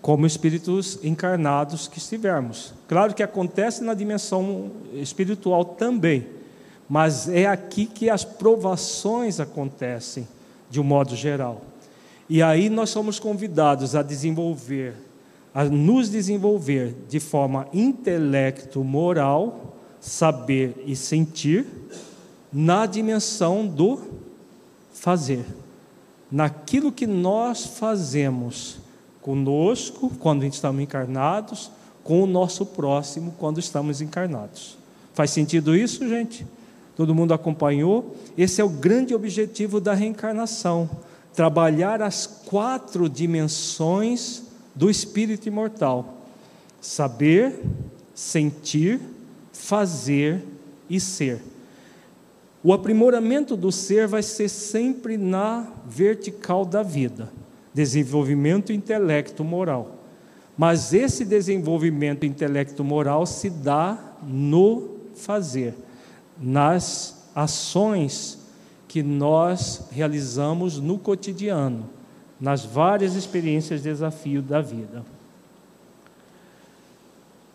[0.01, 2.73] como espíritos encarnados que estivermos.
[2.87, 6.27] Claro que acontece na dimensão espiritual também,
[6.89, 10.27] mas é aqui que as provações acontecem,
[10.71, 11.63] de um modo geral.
[12.29, 14.95] E aí nós somos convidados a desenvolver,
[15.55, 21.67] a nos desenvolver de forma intelecto, moral, saber e sentir,
[22.53, 24.01] na dimensão do
[24.93, 25.45] fazer.
[26.31, 28.79] Naquilo que nós fazemos
[29.29, 31.71] conosco, quando estamos encarnados,
[32.03, 34.79] com o nosso próximo, quando estamos encarnados.
[35.13, 36.47] Faz sentido isso, gente?
[36.97, 38.17] Todo mundo acompanhou?
[38.39, 40.89] Esse é o grande objetivo da reencarnação:
[41.35, 46.15] trabalhar as quatro dimensões do espírito imortal:
[46.81, 47.63] saber,
[48.15, 48.99] sentir,
[49.53, 50.43] fazer
[50.89, 51.43] e ser.
[52.65, 57.31] O aprimoramento do ser vai ser sempre na vertical da vida
[57.79, 60.03] desenvolvimento intelecto moral.
[60.57, 65.75] Mas esse desenvolvimento intelecto moral se dá no fazer,
[66.37, 68.41] nas ações
[68.89, 71.89] que nós realizamos no cotidiano,
[72.41, 75.05] nas várias experiências de desafio da vida.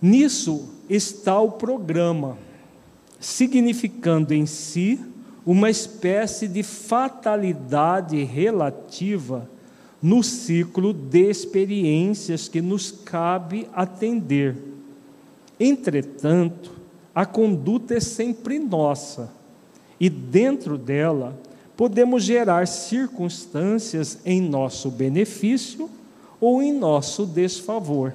[0.02, 2.38] Nisso está o programa,
[3.20, 4.98] significando em si
[5.46, 9.50] uma espécie de fatalidade relativa
[10.04, 14.58] no ciclo de experiências que nos cabe atender.
[15.58, 16.74] Entretanto,
[17.16, 19.32] a conduta é sempre nossa,
[19.98, 21.40] e dentro dela
[21.78, 25.90] podemos gerar circunstâncias em nosso benefício
[26.42, 28.14] ou em nosso desfavor.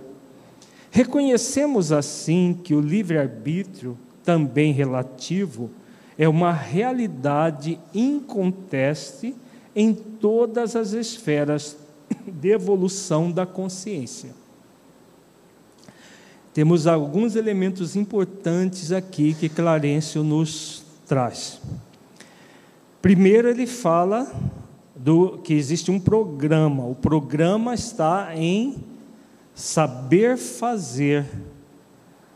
[0.90, 5.70] Reconhecemos assim que o livre-arbítrio, também relativo,
[6.18, 9.34] é uma realidade inconteste
[9.78, 11.76] em todas as esferas
[12.26, 14.34] de evolução da consciência.
[16.52, 21.60] Temos alguns elementos importantes aqui que Clarencio nos traz.
[23.00, 24.28] Primeiro, ele fala
[24.96, 26.84] do que existe um programa.
[26.84, 28.82] O programa está em
[29.54, 31.24] saber fazer,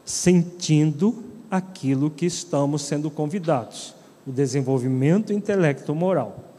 [0.05, 3.97] sentindo aquilo que estamos sendo convidados.
[4.25, 6.52] O desenvolvimento intelecto-moral.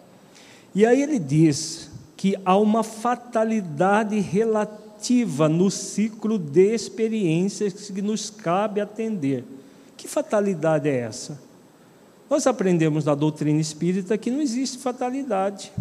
[0.76, 8.30] E aí ele diz que há uma fatalidade relativa no ciclo de experiências que nos
[8.30, 9.44] cabe atender.
[9.98, 11.40] Que fatalidade é essa?
[12.30, 15.72] Nós aprendemos na doutrina espírita que não existe fatalidade.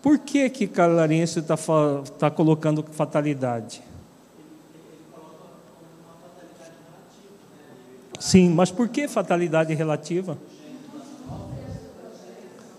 [0.00, 1.56] Por que que Clarencio está
[2.18, 3.82] tá colocando fatalidade?
[8.20, 10.38] Sim, mas por que fatalidade relativa?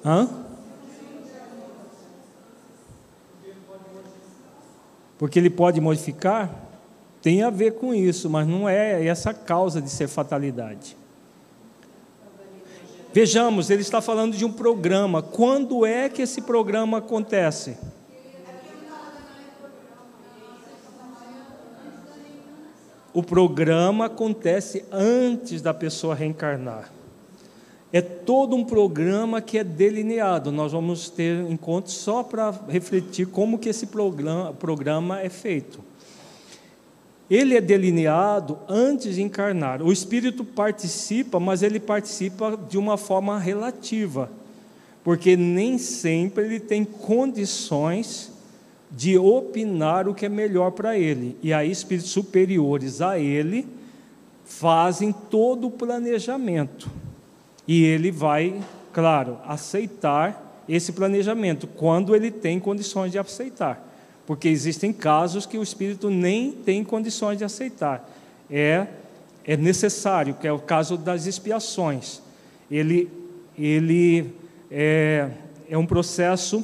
[0.05, 0.29] Hã?
[5.17, 6.53] Porque ele pode modificar?
[7.21, 10.95] Tem a ver com isso, mas não é essa causa de ser fatalidade.
[13.11, 15.23] Vejamos, ele está falando de um programa.
[15.23, 17.75] Quando é que esse programa acontece?
[23.11, 26.91] O programa acontece antes da pessoa reencarnar
[27.95, 30.51] é todo um programa que é delineado.
[30.51, 35.79] Nós vamos ter encontros só para refletir como que esse programa, programa é feito.
[37.29, 39.81] Ele é delineado antes de encarnar.
[39.81, 44.29] O espírito participa, mas ele participa de uma forma relativa,
[45.01, 48.29] porque nem sempre ele tem condições
[48.91, 51.37] de opinar o que é melhor para ele.
[51.41, 53.65] E aí espíritos superiores a ele
[54.43, 57.04] fazem todo o planejamento.
[57.67, 58.61] E ele vai,
[58.93, 63.85] claro, aceitar esse planejamento, quando ele tem condições de aceitar.
[64.25, 68.09] Porque existem casos que o espírito nem tem condições de aceitar.
[68.49, 68.87] É,
[69.43, 72.21] é necessário, que é o caso das expiações.
[72.69, 73.09] Ele,
[73.57, 74.33] ele
[74.71, 75.29] é,
[75.69, 76.63] é um processo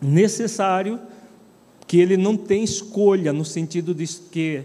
[0.00, 0.98] necessário
[1.86, 4.64] que ele não tem escolha, no sentido de que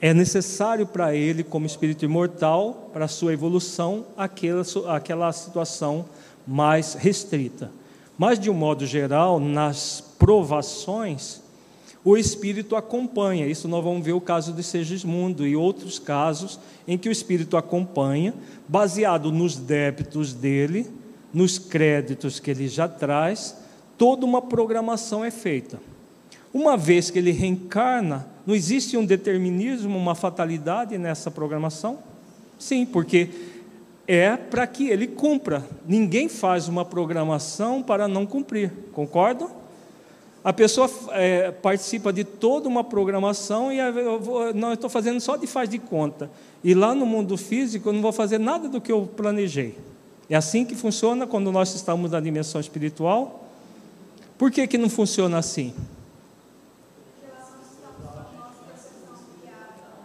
[0.00, 6.04] é necessário para ele, como espírito imortal, para a sua evolução, aquela, aquela situação
[6.46, 7.70] mais restrita.
[8.18, 11.40] Mas, de um modo geral, nas provações,
[12.04, 13.46] o espírito acompanha.
[13.46, 17.56] Isso nós vamos ver o caso de Segismundo e outros casos em que o espírito
[17.56, 18.32] acompanha,
[18.68, 20.86] baseado nos débitos dele,
[21.32, 23.56] nos créditos que ele já traz,
[23.98, 25.80] toda uma programação é feita.
[26.56, 31.98] Uma vez que ele reencarna, não existe um determinismo, uma fatalidade nessa programação?
[32.58, 33.28] Sim, porque
[34.08, 35.62] é para que ele cumpra.
[35.86, 39.50] Ninguém faz uma programação para não cumprir, concordam?
[40.42, 45.36] A pessoa é, participa de toda uma programação e eu vou, não, estou fazendo só
[45.36, 46.30] de faz de conta.
[46.64, 49.76] E lá no mundo físico eu não vou fazer nada do que eu planejei.
[50.30, 53.44] É assim que funciona quando nós estamos na dimensão espiritual.
[54.38, 55.74] Por que, que não funciona assim?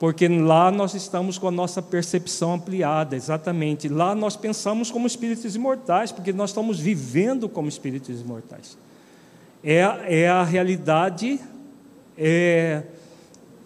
[0.01, 3.87] Porque lá nós estamos com a nossa percepção ampliada, exatamente.
[3.87, 8.79] Lá nós pensamos como espíritos imortais, porque nós estamos vivendo como espíritos imortais.
[9.63, 11.39] É, é a realidade
[12.17, 12.81] é,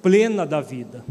[0.02, 1.06] plena da vida.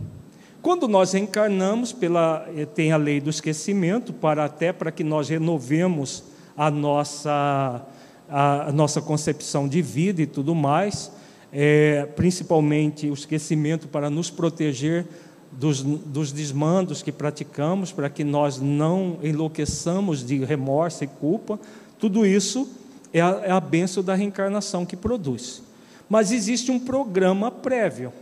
[0.60, 5.30] Quando nós reencarnamos, pela, eh, tem a lei do esquecimento, para até para que nós
[5.30, 6.22] renovemos
[6.54, 7.82] a nossa
[8.28, 11.10] a, nossa concepção de vida e tudo mais,
[11.54, 15.06] é, principalmente o esquecimento para nos proteger
[15.52, 21.60] dos, dos desmandos que praticamos, para que nós não enlouqueçamos de remorso e culpa,
[21.96, 22.68] tudo isso
[23.12, 25.62] é a, é a benção da reencarnação que produz.
[26.08, 28.12] Mas existe um programa prévio.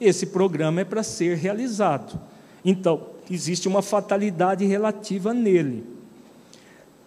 [0.00, 2.20] Esse programa é para ser realizado.
[2.64, 5.84] Então, existe uma fatalidade relativa nele.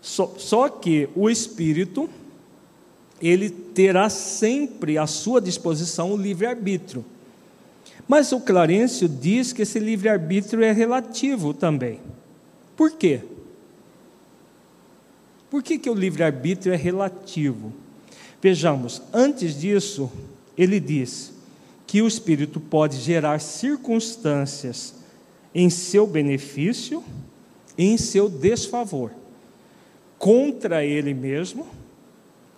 [0.01, 2.09] Só, só que o espírito
[3.23, 7.05] ele terá sempre à sua disposição o livre-arbítrio.
[8.05, 12.01] Mas o Clarencio diz que esse livre-arbítrio é relativo também.
[12.75, 13.21] Por quê?
[15.49, 17.71] Por que, que o livre-arbítrio é relativo?
[18.41, 20.11] Vejamos, antes disso,
[20.57, 21.31] ele diz
[21.87, 24.95] que o espírito pode gerar circunstâncias
[25.55, 27.01] em seu benefício
[27.77, 29.11] e em seu desfavor,
[30.17, 31.82] contra ele mesmo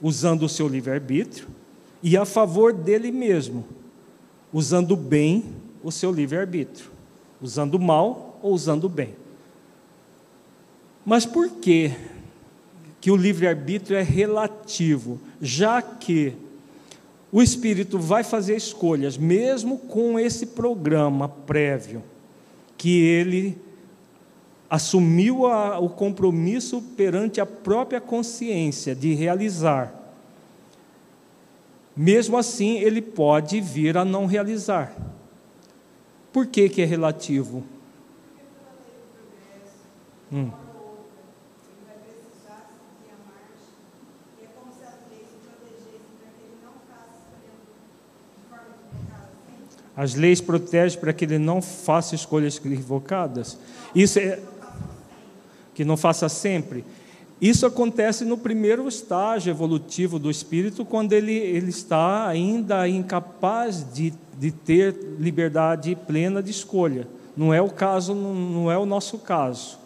[0.05, 1.47] usando o seu livre-arbítrio,
[2.03, 3.65] e a favor dele mesmo,
[4.53, 5.43] usando bem
[5.83, 6.91] o seu livre-arbítrio,
[7.41, 9.15] usando mal ou usando bem.
[11.03, 11.91] Mas por que
[13.01, 16.35] que o livre-arbítrio é relativo, já que
[17.31, 22.03] o espírito vai fazer escolhas, mesmo com esse programa prévio,
[22.77, 23.57] que ele
[24.69, 29.93] assumiu a, o compromisso perante a própria consciência de realizar.
[31.95, 34.93] Mesmo assim, ele pode vir a não realizar.
[36.33, 37.63] Por que, que é relativo?
[40.31, 40.49] Hum.
[49.95, 53.57] As leis protegem para que ele não faça escolhas equivocadas.
[53.95, 54.37] Isso é,
[55.75, 56.83] que não faça sempre.
[57.39, 64.13] Isso acontece no primeiro estágio evolutivo do espírito, quando ele, ele está ainda incapaz de,
[64.39, 67.07] de ter liberdade plena de escolha.
[67.35, 69.77] Não é o caso, não, é o nosso caso.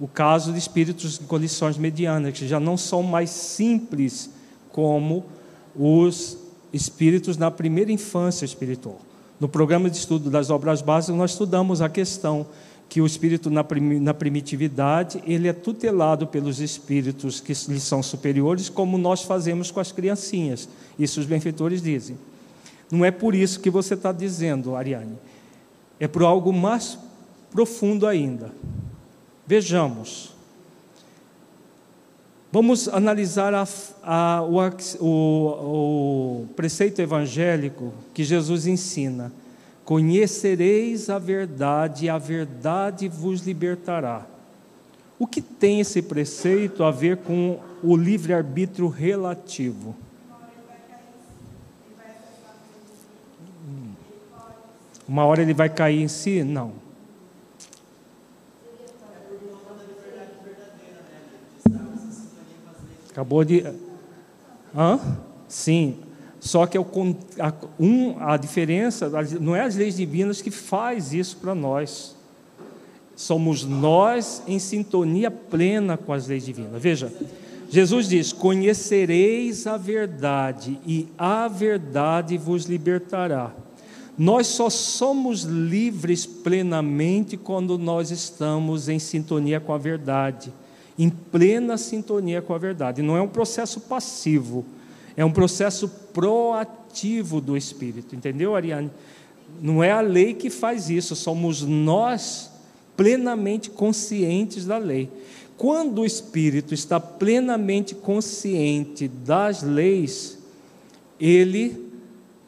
[0.00, 4.30] O caso de espíritos em condições medianas, que já não são mais simples
[4.72, 5.24] como
[5.74, 6.38] os
[6.72, 9.00] espíritos na primeira infância espiritual.
[9.38, 12.46] No programa de estudo das obras básicas, nós estudamos a questão
[12.88, 13.64] que o espírito na,
[14.00, 19.80] na primitividade ele é tutelado pelos espíritos que lhe são superiores, como nós fazemos com
[19.80, 20.68] as criancinhas.
[20.98, 22.16] Isso os benfeitores dizem.
[22.90, 25.18] Não é por isso que você está dizendo, Ariane.
[25.98, 26.98] É por algo mais
[27.50, 28.52] profundo ainda.
[29.46, 30.34] Vejamos.
[32.52, 33.66] Vamos analisar a,
[34.02, 39.32] a, o, o, o preceito evangélico que Jesus ensina
[39.86, 44.26] Conhecereis a verdade, e a verdade vos libertará.
[45.16, 49.94] O que tem esse preceito a ver com o livre-arbítrio relativo?
[55.06, 56.42] Uma hora ele vai cair em si?
[56.42, 56.72] Não.
[63.08, 63.64] Acabou de.
[64.76, 64.98] Hã?
[65.48, 65.96] Sim,
[66.46, 66.80] só que é
[68.20, 69.10] a diferença
[69.40, 72.14] não é as leis divinas que faz isso para nós.
[73.16, 76.80] Somos nós em sintonia plena com as leis divinas.
[76.80, 77.12] Veja,
[77.68, 83.52] Jesus diz: Conhecereis a verdade, e a verdade vos libertará.
[84.16, 90.52] Nós só somos livres plenamente quando nós estamos em sintonia com a verdade,
[90.98, 93.02] em plena sintonia com a verdade.
[93.02, 94.64] Não é um processo passivo
[95.16, 98.90] é um processo proativo do Espírito, entendeu, Ariane?
[99.62, 102.50] Não é a lei que faz isso, somos nós
[102.96, 105.10] plenamente conscientes da lei.
[105.56, 110.38] Quando o Espírito está plenamente consciente das leis,
[111.18, 111.86] ele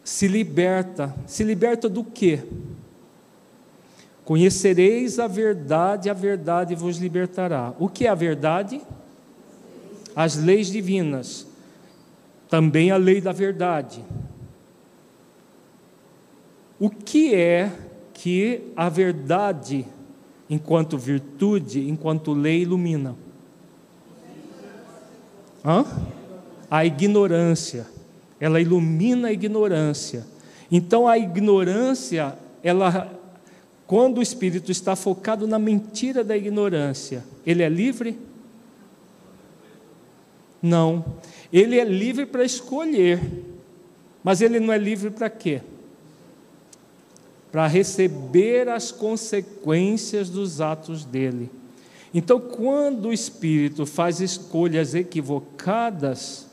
[0.05, 1.15] se liberta.
[1.27, 2.43] Se liberta do quê?
[4.25, 7.75] Conhecereis a verdade, a verdade vos libertará.
[7.79, 8.79] O que é a verdade?
[10.15, 11.48] As leis divinas.
[12.49, 14.05] Também a lei da verdade.
[16.79, 17.73] O que é
[18.13, 19.85] que a verdade,
[20.49, 23.17] enquanto virtude, enquanto lei, ilumina?
[25.65, 25.85] Hã?
[26.71, 27.87] A ignorância.
[28.41, 30.25] Ela ilumina a ignorância.
[30.71, 33.19] Então a ignorância, ela
[33.89, 38.19] quando o espírito está focado na mentira da ignorância, ele é livre?
[40.61, 41.03] Não.
[41.53, 43.21] Ele é livre para escolher.
[44.23, 45.63] Mas ele não é livre para quê?
[47.51, 51.51] Para receber as consequências dos atos dele.
[52.13, 56.47] Então, quando o espírito faz escolhas equivocadas,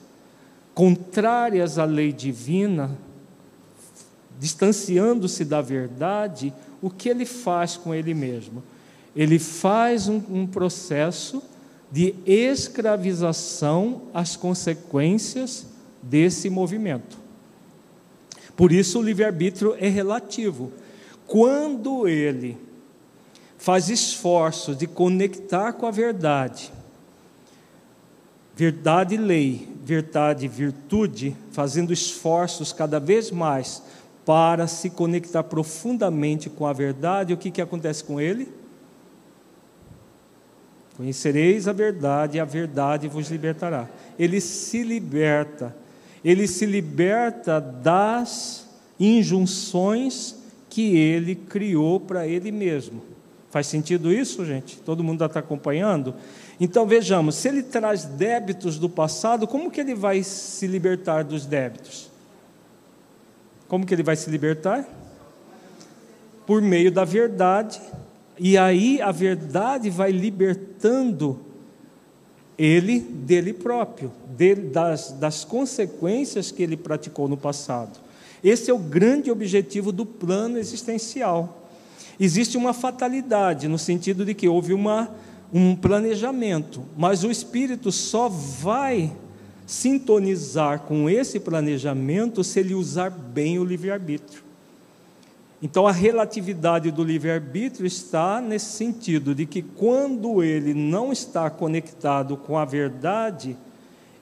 [0.73, 2.97] contrárias à lei divina,
[4.39, 8.61] distanciando-se da verdade, o que ele faz com ele mesmo?
[9.15, 11.41] Ele faz um, um processo
[11.95, 15.65] de escravização às consequências
[16.03, 17.17] desse movimento.
[18.53, 20.73] Por isso, o livre-arbítrio é relativo.
[21.25, 22.57] Quando ele
[23.57, 26.69] faz esforços de conectar com a verdade,
[28.53, 33.81] verdade e lei, verdade e virtude, fazendo esforços cada vez mais
[34.25, 38.64] para se conectar profundamente com a verdade, o que, que acontece com ele?
[40.97, 43.89] Conhecereis a verdade, e a verdade vos libertará.
[44.17, 45.75] Ele se liberta,
[46.23, 48.65] ele se liberta das
[48.99, 50.35] injunções
[50.69, 53.03] que ele criou para ele mesmo.
[53.49, 54.77] Faz sentido isso, gente?
[54.79, 56.13] Todo mundo está acompanhando?
[56.59, 61.45] Então vejamos, se ele traz débitos do passado, como que ele vai se libertar dos
[61.45, 62.09] débitos?
[63.67, 64.87] Como que ele vai se libertar?
[66.45, 67.81] Por meio da verdade.
[68.37, 71.39] E aí a verdade vai libertando
[72.57, 77.99] ele dele próprio, dele, das, das consequências que ele praticou no passado.
[78.43, 81.67] Esse é o grande objetivo do plano existencial.
[82.19, 85.09] Existe uma fatalidade, no sentido de que houve uma,
[85.53, 89.11] um planejamento, mas o espírito só vai
[89.65, 94.44] sintonizar com esse planejamento se ele usar bem o livre-arbítrio.
[95.61, 102.35] Então, a relatividade do livre-arbítrio está nesse sentido, de que quando ele não está conectado
[102.35, 103.55] com a verdade,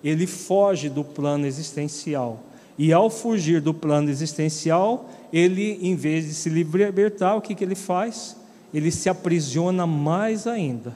[0.03, 2.43] ele foge do plano existencial.
[2.77, 7.64] E ao fugir do plano existencial, ele, em vez de se libertar, o que, que
[7.64, 8.35] ele faz?
[8.73, 10.95] Ele se aprisiona mais ainda.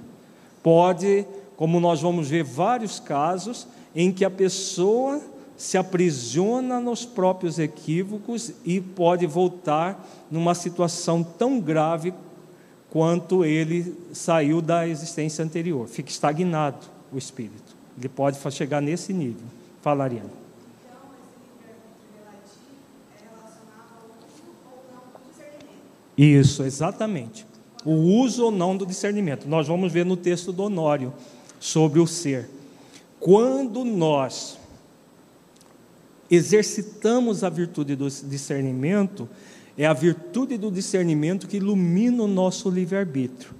[0.61, 5.21] Pode, como nós vamos ver vários casos, em que a pessoa
[5.57, 12.13] se aprisiona nos próprios equívocos e pode voltar numa situação tão grave
[12.91, 15.87] quanto ele saiu da existência anterior.
[15.87, 17.75] Fica estagnado o espírito.
[17.97, 19.45] Ele pode chegar nesse nível.
[19.81, 20.29] Fala, Ariane.
[26.15, 27.45] Isso, exatamente.
[27.83, 29.47] O uso ou não do discernimento.
[29.47, 31.13] Nós vamos ver no texto do Honório
[31.59, 32.49] sobre o ser.
[33.19, 34.57] Quando nós
[36.29, 39.27] exercitamos a virtude do discernimento,
[39.77, 43.51] é a virtude do discernimento que ilumina o nosso livre-arbítrio,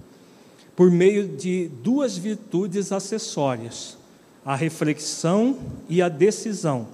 [0.75, 3.97] por meio de duas virtudes acessórias,
[4.45, 5.57] a reflexão
[5.87, 6.87] e a decisão.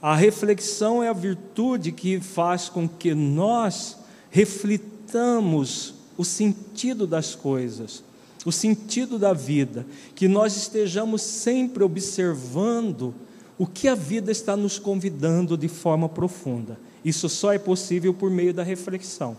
[0.00, 3.96] A reflexão é a virtude que faz com que nós
[4.30, 8.02] reflitamos o sentido das coisas,
[8.44, 13.14] o sentido da vida, que nós estejamos sempre observando
[13.58, 16.78] o que a vida está nos convidando de forma profunda.
[17.04, 19.36] Isso só é possível por meio da reflexão.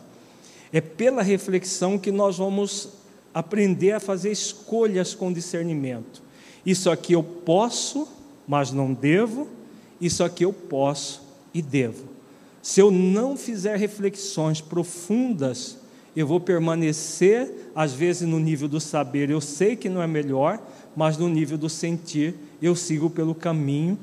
[0.71, 2.89] É pela reflexão que nós vamos
[3.33, 6.21] aprender a fazer escolhas com discernimento.
[6.65, 8.07] Isso aqui eu posso,
[8.47, 9.47] mas não devo.
[10.01, 11.21] Isso aqui eu posso
[11.53, 12.05] e devo.
[12.61, 15.79] Se eu não fizer reflexões profundas
[16.15, 20.59] eu vou permanecer, às vezes, no nível do saber, eu sei que não é melhor,
[20.95, 23.97] mas no nível do sentir, eu sigo pelo caminho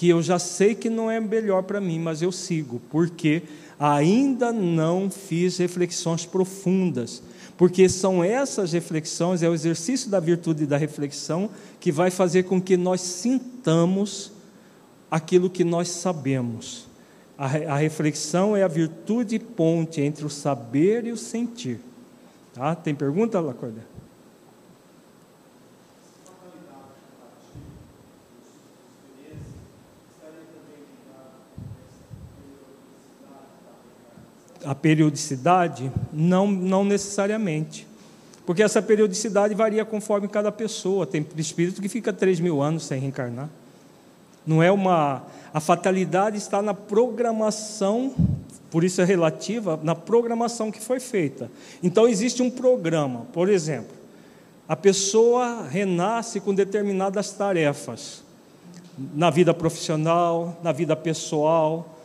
[0.00, 3.42] que eu já sei que não é melhor para mim, mas eu sigo, porque
[3.78, 7.22] ainda não fiz reflexões profundas.
[7.54, 12.58] Porque são essas reflexões, é o exercício da virtude da reflexão que vai fazer com
[12.58, 14.32] que nós sintamos
[15.10, 16.86] aquilo que nós sabemos.
[17.36, 21.78] A, a reflexão é a virtude ponte entre o saber e o sentir.
[22.54, 22.74] Tá?
[22.74, 23.84] Tem pergunta, Lacorda?
[34.64, 35.90] A periodicidade?
[36.12, 37.86] Não, não necessariamente.
[38.44, 41.06] Porque essa periodicidade varia conforme cada pessoa.
[41.06, 43.48] Tem espírito que fica 3 mil anos sem reencarnar.
[44.46, 45.22] Não é uma
[45.52, 48.14] a fatalidade está na programação,
[48.70, 51.50] por isso é relativa na programação que foi feita.
[51.82, 53.96] Então existe um programa, por exemplo,
[54.68, 58.22] a pessoa renasce com determinadas tarefas
[59.14, 61.98] na vida profissional, na vida pessoal,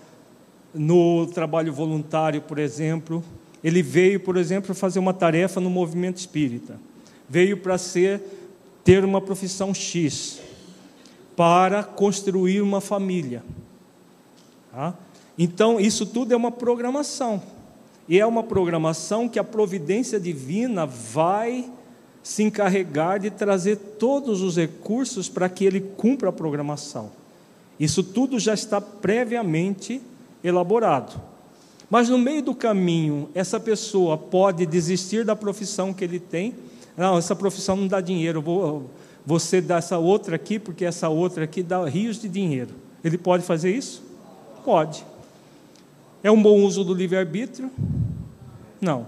[0.76, 3.24] no trabalho voluntário, por exemplo.
[3.64, 6.80] Ele veio, por exemplo, fazer uma tarefa no movimento espírita.
[7.28, 8.22] Veio para ser
[8.84, 10.40] ter uma profissão X,
[11.36, 13.44] para construir uma família.
[14.72, 14.94] Tá?
[15.38, 17.42] Então, isso tudo é uma programação.
[18.08, 21.68] E é uma programação que a providência divina vai
[22.22, 27.12] se encarregar de trazer todos os recursos para que ele cumpra a programação.
[27.80, 30.02] Isso tudo já está previamente
[30.46, 31.22] elaborado.
[31.90, 36.56] Mas no meio do caminho, essa pessoa pode desistir da profissão que ele tem.
[36.98, 38.90] Não, essa profissão não dá dinheiro, vou,
[39.26, 42.74] você dá essa outra aqui, porque essa outra aqui dá rios de dinheiro.
[43.04, 44.04] Ele pode fazer isso?
[44.64, 45.06] Pode.
[46.24, 47.70] É um bom uso do livre-arbítrio?
[48.82, 49.08] Não.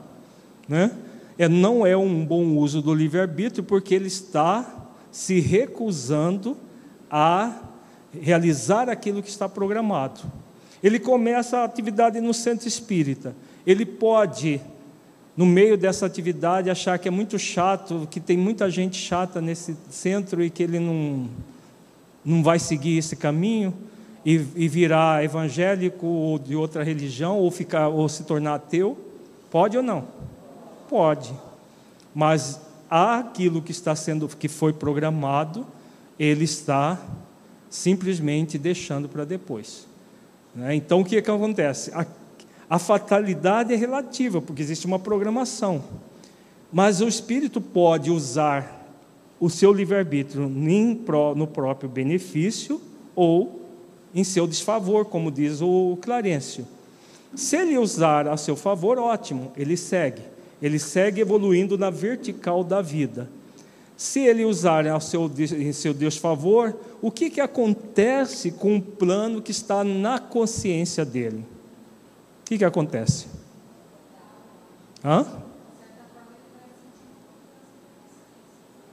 [0.68, 0.92] Né?
[1.38, 6.58] é, não é um bom uso do livre-arbítrio, porque ele está se recusando
[7.10, 7.62] a
[8.20, 10.22] realizar aquilo que está programado.
[10.84, 13.36] Ele começa a atividade no centro espírita.
[13.66, 14.62] Ele pode,
[15.36, 19.76] no meio dessa atividade, achar que é muito chato, que tem muita gente chata nesse
[19.90, 21.28] centro e que ele não,
[22.24, 23.74] não vai seguir esse caminho
[24.26, 28.98] e, e virar evangélico ou de outra religião ou ficar ou se tornar ateu.
[29.50, 30.06] Pode ou não?
[30.90, 31.34] Pode.
[32.14, 35.66] Mas aquilo que está sendo que foi programado,
[36.18, 37.00] ele está
[37.70, 39.88] simplesmente deixando para depois.
[40.58, 40.76] Né?
[40.76, 41.92] Então o que, é que acontece?
[41.94, 42.06] A,
[42.70, 45.84] a fatalidade é relativa, porque existe uma programação.
[46.74, 48.86] Mas o espírito pode usar
[49.40, 52.82] o seu livre-arbítrio no próprio benefício
[53.16, 53.62] ou
[54.14, 56.68] em seu desfavor, como diz o Clarencio.
[57.36, 60.24] Se ele usar a seu favor, ótimo, ele segue
[60.62, 63.30] ele segue evoluindo na vertical da vida.
[63.98, 68.82] Se ele usar ao seu, em seu Deus favor, o que, que acontece com o
[68.82, 71.44] plano que está na consciência dele?
[72.42, 73.26] O que, que acontece?
[75.04, 75.26] Hã?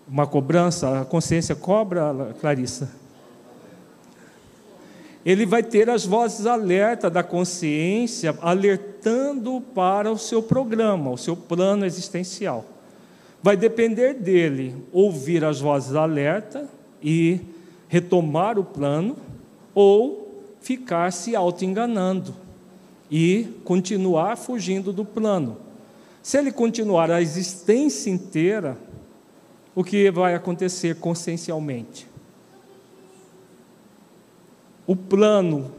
[0.08, 3.04] Uma cobrança, a consciência cobra, Clarissa?
[5.24, 11.34] ele vai ter as vozes alerta da consciência, alertando para o seu programa, o seu
[11.34, 12.64] plano existencial.
[13.44, 16.66] Vai depender dele ouvir as vozes alerta
[17.02, 17.42] e
[17.86, 19.18] retomar o plano,
[19.74, 22.34] ou ficar se auto-enganando
[23.10, 25.58] e continuar fugindo do plano.
[26.22, 28.78] Se ele continuar a existência inteira,
[29.74, 32.08] o que vai acontecer consciencialmente?
[34.86, 35.70] O plano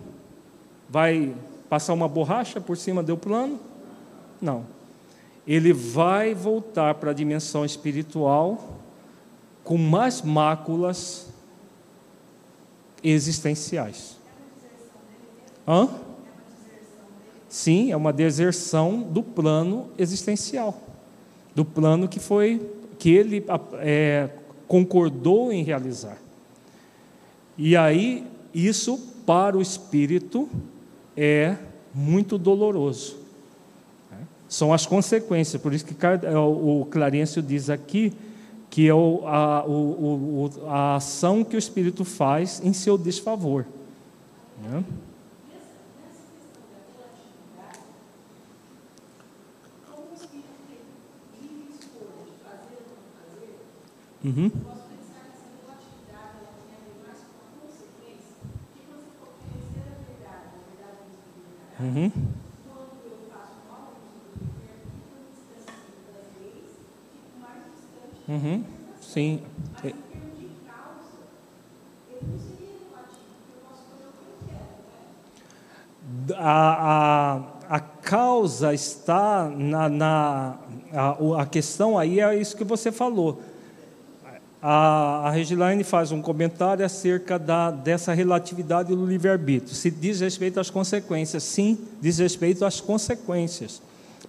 [0.88, 1.34] vai
[1.68, 3.60] passar uma borracha por cima do plano?
[4.40, 4.75] Não.
[5.48, 8.80] Ele vai voltar para a dimensão espiritual
[9.64, 11.28] com mais máculas
[13.04, 14.18] existenciais.
[15.68, 15.90] Hã?
[17.48, 20.78] Sim, é uma deserção do plano existencial,
[21.54, 23.46] do plano que foi que ele
[23.80, 24.30] é,
[24.68, 26.18] concordou em realizar.
[27.58, 30.50] E aí isso, para o espírito,
[31.16, 31.58] é
[31.94, 33.25] muito doloroso.
[34.48, 38.14] São as consequências, por isso que é, o Clarencio diz aqui
[38.70, 39.66] que é a,
[40.68, 43.66] a ação que o espírito faz em seu desfavor.
[44.62, 44.84] Né?
[54.26, 54.52] Uhum.
[61.80, 62.12] Uhum.
[68.28, 68.64] Uhum.
[69.02, 69.42] Sim.
[76.36, 80.58] A, a, a causa está na, na
[80.94, 83.42] a, a questão aí é isso que você falou
[84.68, 89.76] a, a Regilaine faz um comentário acerca da, dessa relatividade do livre-arbítrio.
[89.76, 93.80] Se diz respeito às consequências, sim, diz respeito às consequências.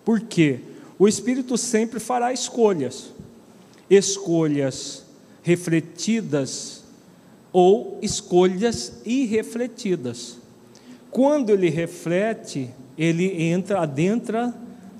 [0.04, 0.60] Por quê?
[0.98, 3.14] O Espírito sempre fará escolhas.
[3.88, 5.04] Escolhas
[5.42, 6.82] refletidas
[7.52, 10.38] ou escolhas irrefletidas.
[11.10, 14.54] Quando ele reflete, ele entra, adentra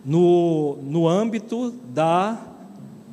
[0.05, 2.41] no, no âmbito da,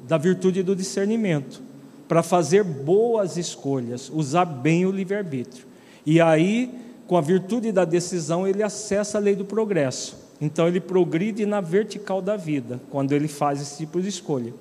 [0.08, 1.62] da virtude do discernimento
[2.08, 5.66] para fazer boas escolhas, usar bem o livre-arbítrio.
[6.06, 6.70] E aí,
[7.08, 10.16] com a virtude da decisão, ele acessa a lei do progresso.
[10.40, 14.54] Então, ele progride na vertical da vida, quando ele faz esse tipo de escolha.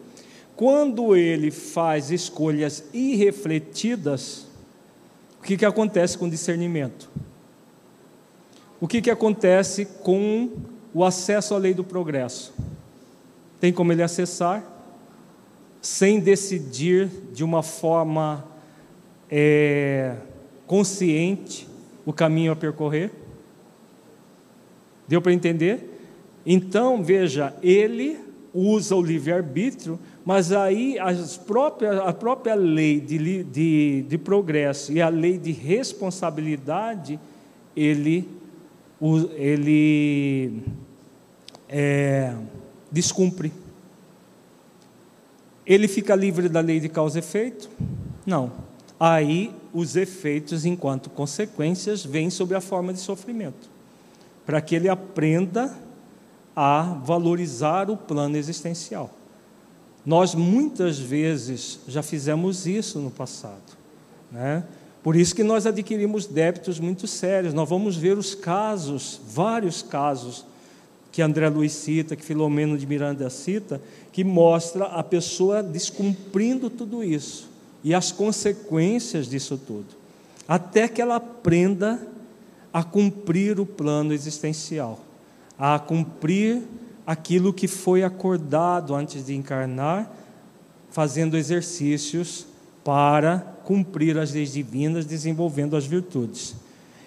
[0.63, 4.47] Quando ele faz escolhas irrefletidas,
[5.41, 7.11] o que, que acontece com o discernimento?
[8.81, 10.51] O que, que acontece com
[10.95, 12.55] o acesso à lei do progresso?
[13.59, 14.65] Tem como ele acessar
[15.81, 18.47] sem decidir de uma forma
[19.29, 20.15] é,
[20.65, 21.67] consciente
[22.07, 23.11] o caminho a percorrer?
[25.09, 25.99] Deu para entender?
[26.47, 28.17] Então, veja, ele
[28.55, 35.03] usa o livre-arbítrio, mas aí as próprias, a própria lei de, de, de progresso e
[35.03, 37.19] a lei de responsabilidade,
[37.77, 38.29] ele,
[39.37, 40.63] ele
[41.69, 42.35] é,
[42.91, 43.53] descumpre.
[45.67, 47.69] Ele fica livre da lei de causa e efeito?
[48.25, 48.53] Não.
[48.99, 53.69] Aí os efeitos, enquanto consequências, vêm sob a forma de sofrimento,
[54.47, 55.77] para que ele aprenda
[56.55, 59.11] a valorizar o plano existencial.
[60.05, 63.77] Nós muitas vezes já fizemos isso no passado,
[64.31, 64.65] né?
[65.03, 67.53] Por isso que nós adquirimos débitos muito sérios.
[67.53, 70.45] Nós vamos ver os casos, vários casos
[71.11, 73.81] que André Luiz cita, que Filomeno de Miranda cita,
[74.13, 77.51] que mostra a pessoa descumprindo tudo isso
[77.85, 79.89] e as consequências disso tudo,
[80.47, 82.01] até que ela aprenda
[82.73, 85.01] a cumprir o plano existencial,
[85.59, 86.63] a cumprir
[87.07, 90.11] aquilo que foi acordado antes de encarnar,
[90.91, 92.47] fazendo exercícios
[92.85, 96.55] para cumprir as leis divinas, desenvolvendo as virtudes.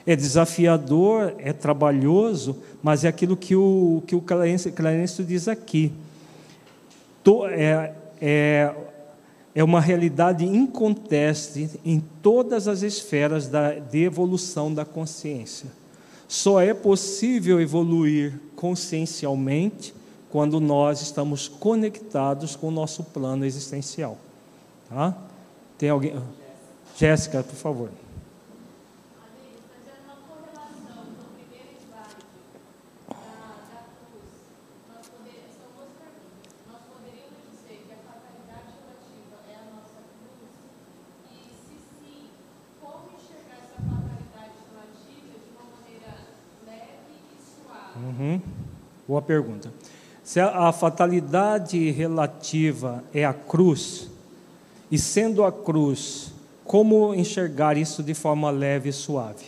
[0.06, 5.92] É desafiador, é trabalhoso, mas é aquilo que o, que o Clarence, Clarence diz aqui.
[7.52, 7.92] É,
[8.22, 8.76] é,
[9.56, 15.70] é uma realidade inconteste em todas as esferas da, de evolução da consciência.
[16.28, 19.94] Só é possível evoluir consciencialmente
[20.30, 24.18] quando nós estamos conectados com o nosso plano existencial.
[24.90, 25.16] Tá?
[25.78, 26.14] Tem alguém?
[26.98, 27.90] Jéssica, por favor.
[48.06, 48.40] Uhum.
[49.08, 49.74] Boa pergunta.
[50.24, 54.10] Se a, a fatalidade relativa é a cruz,
[54.92, 56.32] e sendo a cruz,
[56.64, 59.46] como enxergar isso de forma leve e suave?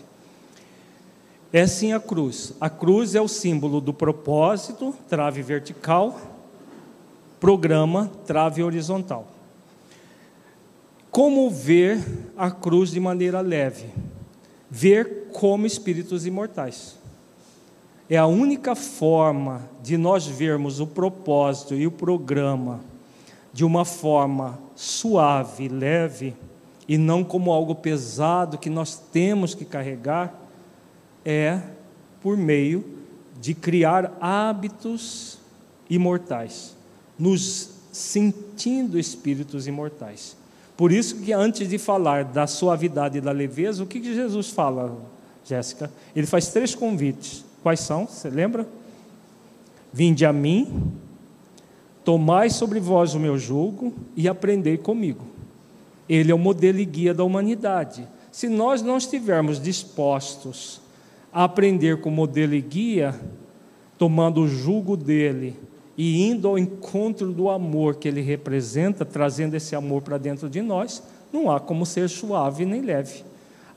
[1.54, 2.54] É sim a cruz.
[2.60, 6.20] A cruz é o símbolo do propósito, trave vertical,
[7.40, 9.28] programa, trave horizontal.
[11.10, 12.04] Como ver
[12.36, 13.86] a cruz de maneira leve?
[14.70, 16.98] Ver como espíritos imortais.
[18.10, 22.80] É a única forma de nós vermos o propósito e o programa
[23.52, 26.36] de uma forma suave, leve,
[26.88, 30.34] e não como algo pesado que nós temos que carregar,
[31.26, 31.60] é
[32.22, 32.86] por meio
[33.42, 35.38] de criar hábitos
[35.90, 36.76] imortais,
[37.20, 40.38] nos sentindo espíritos imortais.
[40.78, 44.96] Por isso que antes de falar da suavidade e da leveza, o que Jesus fala,
[45.44, 45.92] Jéssica?
[46.16, 47.44] Ele faz três convites.
[47.64, 48.06] Quais são?
[48.06, 48.68] Você lembra?
[49.92, 50.94] Vinde a mim,
[52.04, 55.26] tomai sobre vós o meu jugo e aprendei comigo.
[56.08, 58.08] Ele é o modelo e guia da humanidade.
[58.32, 60.80] Se nós não estivermos dispostos
[61.34, 63.20] a aprender com o modelo e guia,
[63.98, 65.56] tomando o jugo dele
[65.98, 70.62] e indo ao encontro do amor que ele representa, trazendo esse amor para dentro de
[70.62, 71.02] nós,
[71.34, 73.24] não há como ser suave nem leve.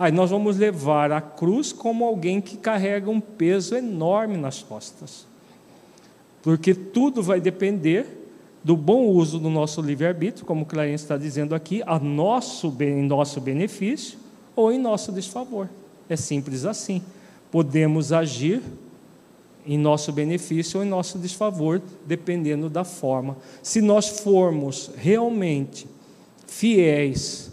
[0.00, 5.26] Aí nós vamos levar a cruz como alguém que carrega um peso enorme nas costas.
[6.42, 8.06] Porque tudo vai depender
[8.64, 13.42] do bom uso do nosso livre-arbítrio, como Clarence está dizendo aqui, a nosso, em nosso
[13.42, 14.18] benefício
[14.56, 15.68] ou em nosso desfavor.
[16.08, 17.02] É simples assim.
[17.50, 18.62] Podemos agir
[19.66, 23.36] em nosso benefício ou em nosso desfavor, dependendo da forma.
[23.62, 25.86] Se nós formos realmente
[26.46, 27.49] fiéis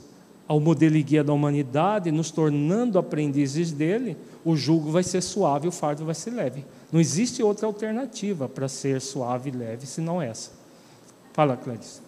[0.47, 4.15] ao modelo e guia da humanidade, nos tornando aprendizes dele,
[4.45, 6.65] o jugo vai ser suave, o fardo vai ser leve.
[6.91, 10.51] Não existe outra alternativa para ser suave e leve senão essa.
[11.33, 12.06] Fala, Clarice.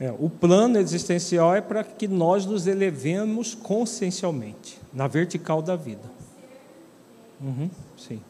[0.00, 6.08] É, o plano existencial é para que nós nos elevemos consciencialmente, na vertical da vida.
[7.40, 8.20] Uhum, sim.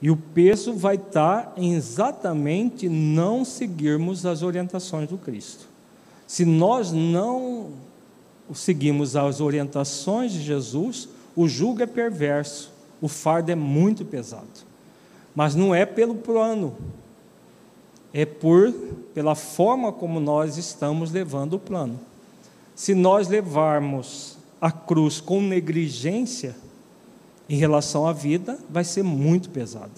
[0.00, 5.66] E o peso vai estar em exatamente não seguirmos as orientações do Cristo.
[6.26, 7.70] Se nós não
[8.54, 14.46] seguimos as orientações de Jesus, o jugo é perverso, o fardo é muito pesado.
[15.34, 16.76] Mas não é pelo plano,
[18.12, 18.72] é por
[19.16, 21.98] pela forma como nós estamos levando o plano.
[22.74, 26.54] Se nós levarmos a cruz com negligência,
[27.48, 29.90] em relação à vida vai ser muito pesado.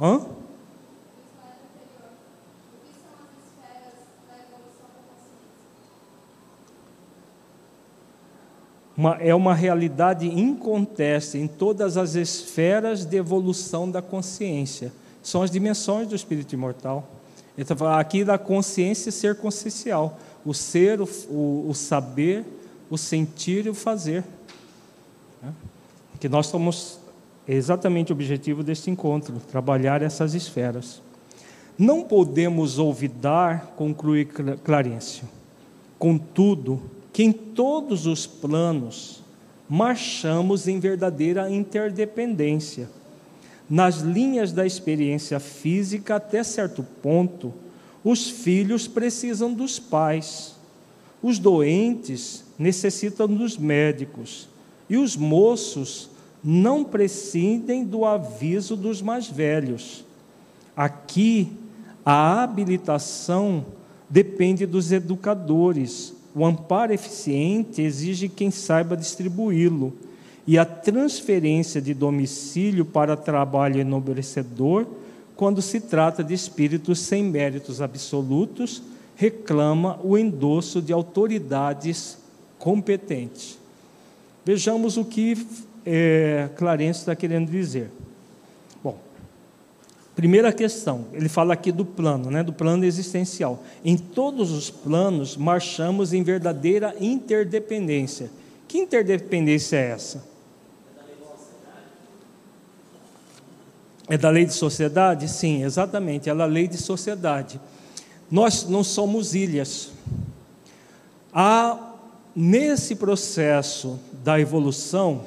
[0.00, 0.20] Hã?
[8.96, 14.92] Uma, é uma realidade inconteste em todas as esferas de evolução da consciência.
[15.22, 17.08] São as dimensões do espírito imortal.
[17.56, 22.44] Então, aqui da consciência ser consciencial o ser, o, o, o saber,
[22.90, 24.24] o sentir e o fazer.
[25.42, 25.52] Né?
[26.20, 26.98] Que nós somos
[27.46, 31.00] exatamente o objetivo deste encontro, trabalhar essas esferas.
[31.78, 35.24] Não podemos olvidar, conclui Clarencio,
[35.98, 36.80] contudo,
[37.12, 39.22] que em todos os planos
[39.68, 42.88] marchamos em verdadeira interdependência.
[43.68, 47.52] Nas linhas da experiência física, até certo ponto,
[48.04, 50.54] os filhos precisam dos pais,
[51.22, 54.48] os doentes necessitam dos médicos,
[54.90, 56.10] e os moços
[56.44, 60.04] não prescindem do aviso dos mais velhos.
[60.76, 61.52] Aqui,
[62.04, 63.64] a habilitação
[64.10, 69.92] depende dos educadores, o amparo eficiente exige quem saiba distribuí-lo,
[70.46, 74.86] e a transferência de domicílio para trabalho enobrecedor
[75.36, 78.82] quando se trata de espíritos sem méritos absolutos,
[79.16, 82.18] reclama o endosso de autoridades
[82.58, 83.58] competentes.
[84.44, 85.46] Vejamos o que
[85.84, 87.90] é, Clarence está querendo dizer.
[90.14, 93.62] Primeira questão, ele fala aqui do plano, né, do plano existencial.
[93.82, 98.30] Em todos os planos, marchamos em verdadeira interdependência.
[98.68, 100.32] Que interdependência é essa?
[104.06, 105.28] É da lei de sociedade?
[105.28, 107.58] Sim, exatamente, é a lei de sociedade.
[108.30, 109.92] Nós não somos ilhas.
[111.32, 111.94] Há,
[112.36, 115.24] nesse processo da evolução,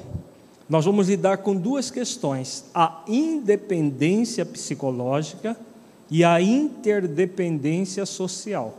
[0.68, 5.56] nós vamos lidar com duas questões: a independência psicológica
[6.10, 8.78] e a interdependência social.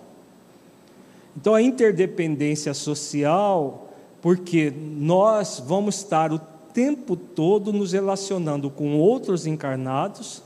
[1.35, 6.39] Então, a interdependência social, porque nós vamos estar o
[6.73, 10.41] tempo todo nos relacionando com outros encarnados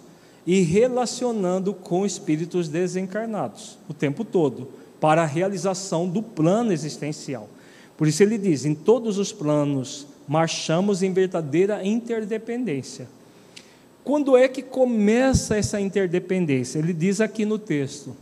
[0.45, 4.67] e relacionando com espíritos desencarnados, o tempo todo,
[4.99, 7.47] para a realização do plano existencial.
[7.97, 13.05] Por isso ele diz: em todos os planos marchamos em verdadeira interdependência.
[14.01, 16.79] Quando é que começa essa interdependência?
[16.79, 18.15] Ele diz aqui no texto.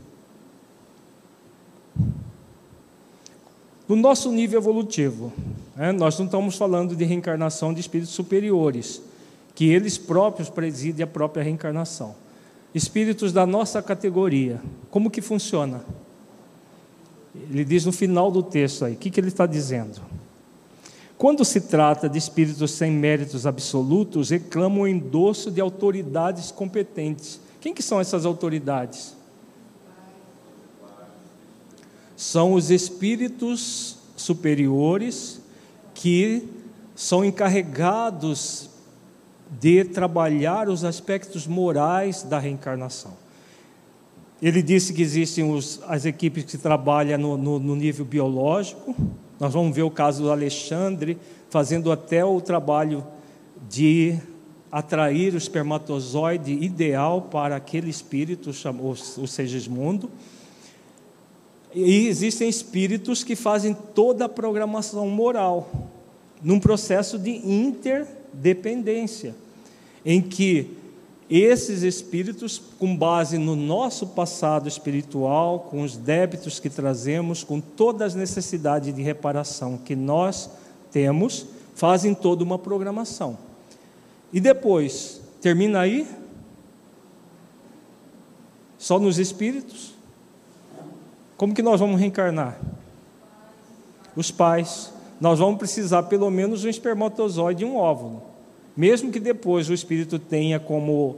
[3.88, 5.31] No nosso nível evolutivo,
[5.76, 9.03] né, nós não estamos falando de reencarnação de espíritos superiores,
[9.53, 12.15] que eles próprios presidem a própria reencarnação.
[12.73, 14.60] Espíritos da nossa categoria,
[14.90, 15.86] como que funciona?
[17.52, 20.02] Ele diz no final do texto aí, o que, que ele está dizendo?
[21.19, 27.39] Quando se trata de espíritos sem méritos absolutos, reclamam o endosso de autoridades competentes.
[27.61, 29.19] Quem que são essas autoridades?
[32.19, 35.39] são os espíritos superiores
[35.93, 36.45] que
[36.93, 38.69] são encarregados
[39.57, 43.13] de trabalhar os aspectos morais da reencarnação.
[44.41, 48.93] Ele disse que existem os, as equipes que trabalham no, no, no nível biológico.
[49.39, 51.17] Nós vamos ver o caso do Alexandre
[51.49, 53.05] fazendo até o trabalho
[53.69, 54.17] de
[54.71, 58.51] atrair o espermatozoide ideal para aquele espírito,
[59.17, 60.11] o Segismundo.
[61.73, 65.89] E existem espíritos que fazem toda a programação moral,
[66.41, 69.35] num processo de interdependência,
[70.05, 70.77] em que
[71.30, 78.01] esses espíritos, com base no nosso passado espiritual, com os débitos que trazemos, com todas
[78.01, 80.49] as necessidades de reparação que nós
[80.91, 81.45] temos,
[81.76, 83.38] fazem toda uma programação.
[84.34, 86.07] E depois, termina aí?
[88.80, 89.93] Só nos espíritos?
[91.38, 92.60] Como que nós vamos reencarnar?
[94.15, 94.91] Os pais.
[95.22, 98.28] Nós vamos precisar pelo menos um espermatozoide e um óvulo.
[98.80, 101.18] Mesmo que depois o espírito tenha como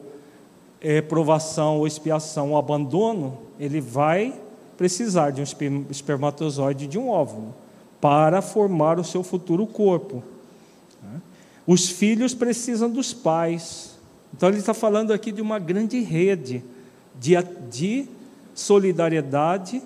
[0.81, 4.33] é, provação ou expiação o abandono, ele vai
[4.75, 7.53] precisar de um espermatozoide de um óvulo
[8.01, 10.23] para formar o seu futuro corpo.
[11.67, 13.95] Os filhos precisam dos pais.
[14.35, 16.63] Então, ele está falando aqui de uma grande rede
[17.19, 17.33] de,
[17.69, 18.07] de
[18.55, 19.83] solidariedade,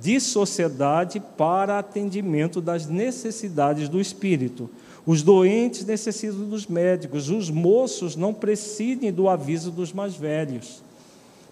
[0.00, 4.70] de sociedade para atendimento das necessidades do espírito.
[5.06, 10.82] Os doentes necessitam dos médicos, os moços não prescindem do aviso dos mais velhos,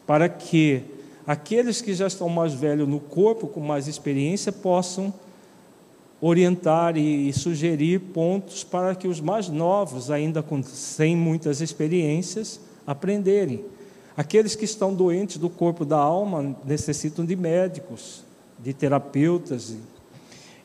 [0.04, 0.82] para que
[1.24, 5.14] aqueles que já estão mais velhos no corpo, com mais experiência, possam
[6.20, 13.64] orientar e, sugerir pontos para que os mais novos, ainda com, sem muitas experiências, aprenderem.
[14.16, 18.24] Aqueles que estão doentes do corpo da alma necessitam de médicos,
[18.58, 19.76] de terapeutas.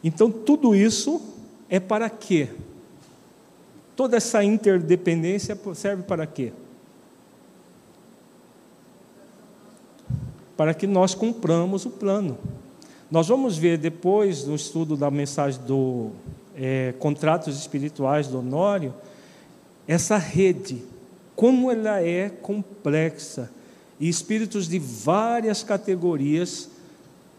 [0.03, 1.21] Então, tudo isso
[1.69, 2.49] é para quê?
[3.99, 6.53] Toda essa interdependência serve para quê?
[10.55, 12.37] Para que nós cumpramos o plano.
[13.11, 16.11] Nós vamos ver depois, no estudo da mensagem do
[16.55, 18.93] é, Contratos Espirituais do Honório,
[19.85, 20.81] essa rede,
[21.35, 23.51] como ela é complexa,
[23.99, 26.69] e espíritos de várias categorias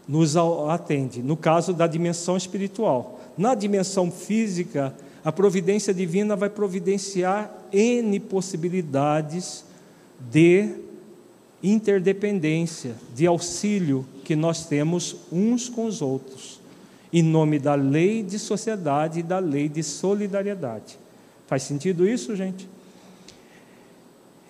[0.07, 1.23] nos atendem.
[1.23, 3.19] No caso da dimensão espiritual.
[3.35, 4.93] Na dimensão física,
[5.23, 9.63] a providência divina vai providenciar N possibilidades
[10.31, 10.69] de
[11.61, 16.59] interdependência, de auxílio que nós temos uns com os outros,
[17.13, 20.97] em nome da lei de sociedade e da lei de solidariedade.
[21.45, 22.67] Faz sentido isso, gente?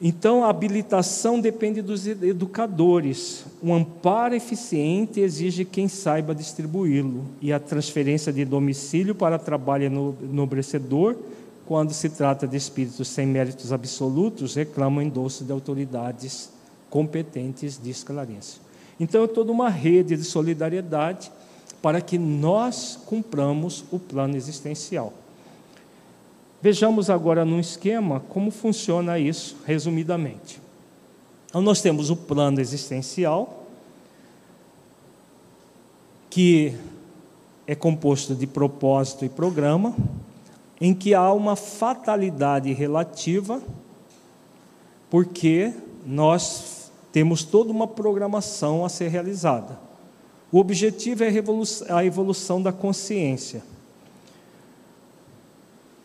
[0.04, 3.46] Então, a habilitação depende dos educadores.
[3.62, 7.24] Um amparo eficiente exige quem saiba distribuí-lo.
[7.40, 11.16] E a transferência de domicílio para trabalho enobrecedor,
[11.68, 16.50] quando se trata de espíritos sem méritos absolutos, reclamam endosso de autoridades
[16.90, 18.60] competentes de esclarecer.
[19.00, 21.32] Então, é toda uma rede de solidariedade
[21.80, 25.14] para que nós cumpramos o plano existencial.
[26.62, 30.62] Vejamos agora num esquema como funciona isso, resumidamente.
[31.48, 33.66] Então, nós temos o plano existencial,
[36.30, 36.74] que
[37.66, 39.96] é composto de propósito e programa,
[40.80, 43.62] em que há uma fatalidade relativa,
[45.10, 45.74] porque
[46.06, 49.78] nós temos toda uma programação a ser realizada.
[50.52, 51.32] O objetivo é
[51.90, 53.64] a evolução da consciência.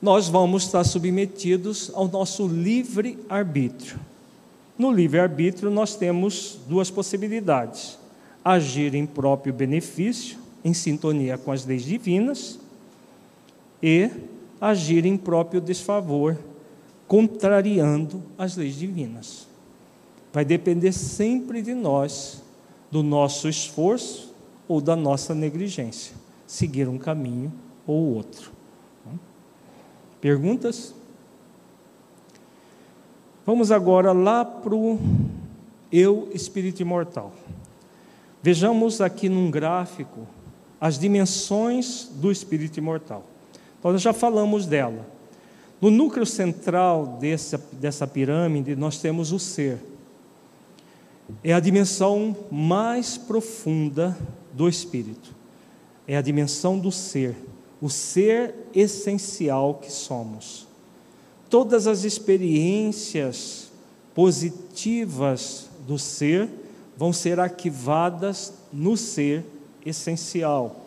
[0.06, 3.98] Nós vamos estar submetidos ao nosso livre arbítrio.
[4.78, 7.98] No livre arbítrio, nós temos duas possibilidades:
[8.44, 12.56] agir em próprio benefício, em sintonia com as leis divinas,
[13.82, 14.08] e
[14.60, 16.38] agir em próprio desfavor,
[17.08, 19.48] contrariando as leis divinas
[20.32, 22.42] vai depender sempre de nós,
[22.90, 24.32] do nosso esforço
[24.68, 26.14] ou da nossa negligência,
[26.46, 27.50] seguir um caminho
[27.86, 28.55] ou outro.
[30.26, 30.92] Perguntas?
[33.46, 34.98] Vamos agora lá para o
[35.92, 37.32] eu, espírito imortal.
[38.42, 40.26] Vejamos aqui num gráfico
[40.80, 43.24] as dimensões do espírito imortal.
[43.78, 45.06] Então, nós já falamos dela.
[45.80, 49.78] No núcleo central dessa, dessa pirâmide, nós temos o ser
[51.44, 54.18] é a dimensão mais profunda
[54.52, 55.32] do espírito.
[56.04, 57.36] É a dimensão do ser,
[57.80, 60.66] o ser essencial que somos.
[61.50, 63.70] Todas as experiências
[64.14, 66.48] positivas do ser
[66.96, 69.44] vão ser arquivadas no ser
[69.84, 70.84] essencial.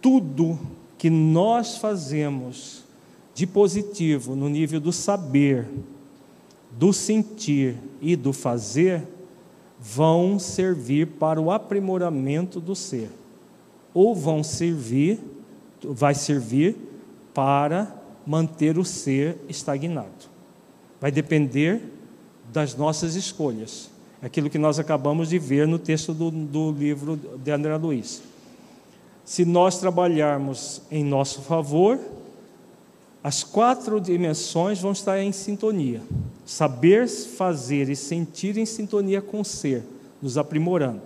[0.00, 0.58] Tudo
[0.96, 2.82] que nós fazemos
[3.34, 5.68] de positivo no nível do saber,
[6.70, 9.06] do sentir e do fazer
[9.78, 13.10] vão servir para o aprimoramento do ser,
[13.92, 15.20] ou vão servir,
[15.88, 16.76] vai servir
[17.32, 17.94] para
[18.26, 20.08] manter o ser estagnado.
[21.00, 21.82] Vai depender
[22.52, 23.90] das nossas escolhas.
[24.22, 28.22] Aquilo que nós acabamos de ver no texto do, do livro de André Luiz.
[29.24, 31.98] Se nós trabalharmos em nosso favor,
[33.22, 36.02] as quatro dimensões vão estar em sintonia.
[36.44, 39.82] Saber fazer e sentir em sintonia com o ser,
[40.20, 41.02] nos aprimorando.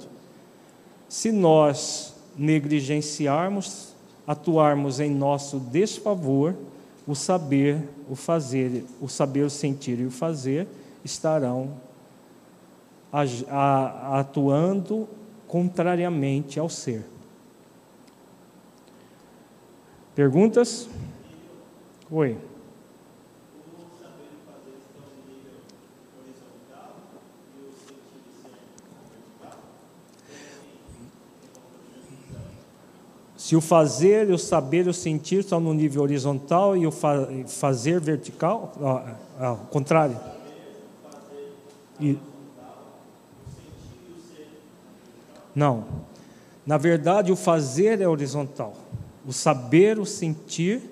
[1.08, 3.87] Se nós negligenciarmos,
[4.28, 6.54] atuarmos em nosso desfavor,
[7.06, 10.68] o saber, o fazer, o saber, o sentir e o fazer
[11.02, 11.72] estarão
[14.12, 15.08] atuando
[15.46, 17.06] contrariamente ao ser.
[20.14, 20.90] Perguntas?
[22.10, 22.36] Oi.
[33.48, 37.98] Se o fazer, o saber o sentir estão no nível horizontal e o fa fazer
[37.98, 38.74] vertical,
[39.40, 40.20] ao contrário.
[41.98, 42.18] E...
[45.54, 45.86] Não.
[46.66, 48.74] Na verdade, o fazer é horizontal.
[49.26, 50.82] O saber, o sentir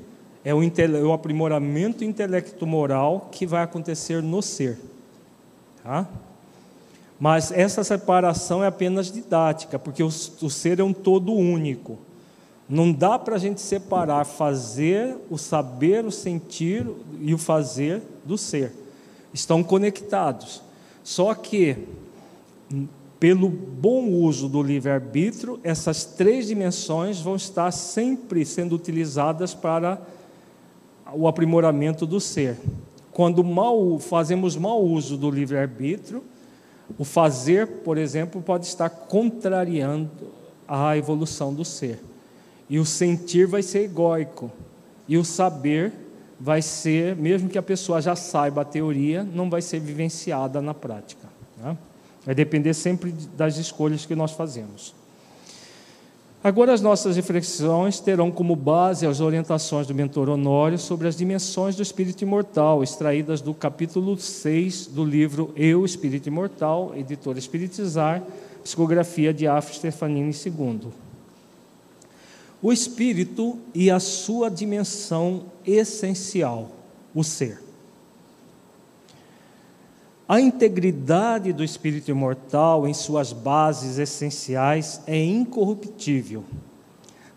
[0.43, 4.79] é o, é o aprimoramento intelecto-moral que vai acontecer no ser.
[5.85, 6.09] Tá?
[7.21, 11.99] Mas essa separação é apenas didática, porque o, o ser é um todo único.
[12.69, 16.85] Não dá para a gente separar fazer, o saber, o sentir
[17.21, 18.73] e o fazer do ser.
[19.33, 20.63] Estão conectados.
[21.05, 21.77] Só que,
[23.21, 30.01] pelo bom uso do livre-arbítrio, essas três dimensões vão estar sempre sendo utilizadas para
[31.15, 32.59] o aprimoramento do ser.
[33.13, 36.25] Quando mal, fazemos mau uso do livre-arbítrio,
[36.99, 40.11] o fazer, por exemplo, pode estar contrariando
[40.67, 42.01] a evolução do ser.
[42.69, 44.51] E o sentir vai ser egóico.
[45.09, 45.93] E o saber
[46.39, 50.75] vai ser, mesmo que a pessoa já saiba a teoria, não vai ser vivenciada na
[50.75, 51.29] prática.
[51.57, 51.77] Né?
[52.25, 54.95] Vai depender sempre das escolhas que nós fazemos.
[56.45, 61.75] Agora, as nossas reflexões terão como base as orientações do mentor Honório sobre as dimensões
[61.75, 68.23] do espírito imortal, extraídas do capítulo 6 do livro Eu, Espírito Imortal, editora Espiritizar,
[68.63, 70.93] psicografia de Afro Stefanini II
[72.63, 76.71] o espírito e a sua dimensão essencial,
[77.15, 77.63] o ser.
[80.29, 86.43] A integridade do espírito imortal em suas bases essenciais é incorruptível.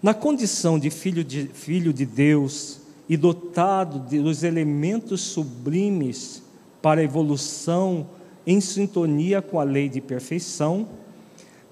[0.01, 6.41] Na condição de filho de, filho de Deus e dotado dos elementos sublimes
[6.81, 8.07] para a evolução
[8.47, 10.87] em sintonia com a lei de perfeição,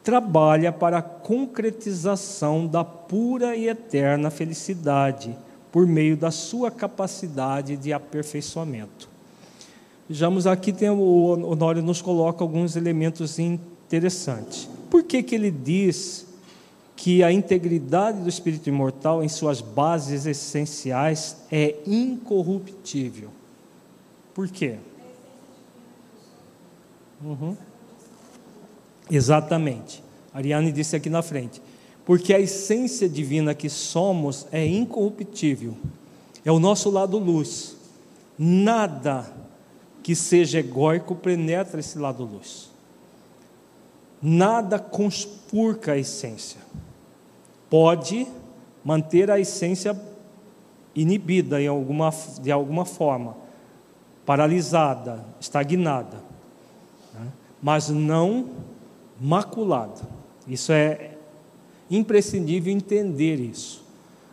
[0.07, 5.37] trabalha para a concretização da pura e eterna felicidade
[5.69, 9.09] por meio da sua capacidade de aperfeiçoamento.
[10.07, 14.69] Vejamos aqui tem o Honório nos coloca alguns elementos interessantes.
[14.89, 16.25] Por que, que ele diz
[16.95, 23.27] que a integridade do espírito imortal em suas bases essenciais é incorruptível?
[24.33, 24.77] Por quê?
[27.21, 27.57] Uhum.
[29.09, 30.03] Exatamente.
[30.33, 31.61] Ariane disse aqui na frente.
[32.05, 35.75] Porque a essência divina que somos é incorruptível.
[36.45, 37.75] É o nosso lado luz.
[38.37, 39.29] Nada
[40.03, 42.69] que seja egóico penetra esse lado luz.
[44.21, 46.61] Nada conspurca a essência.
[47.69, 48.25] Pode
[48.83, 49.99] manter a essência
[50.95, 52.11] inibida em alguma,
[52.41, 53.35] de alguma forma,
[54.25, 56.17] paralisada, estagnada,
[57.13, 57.27] né?
[57.61, 58.49] mas não
[59.19, 60.01] maculado.
[60.47, 61.11] Isso é
[61.89, 63.83] imprescindível entender isso.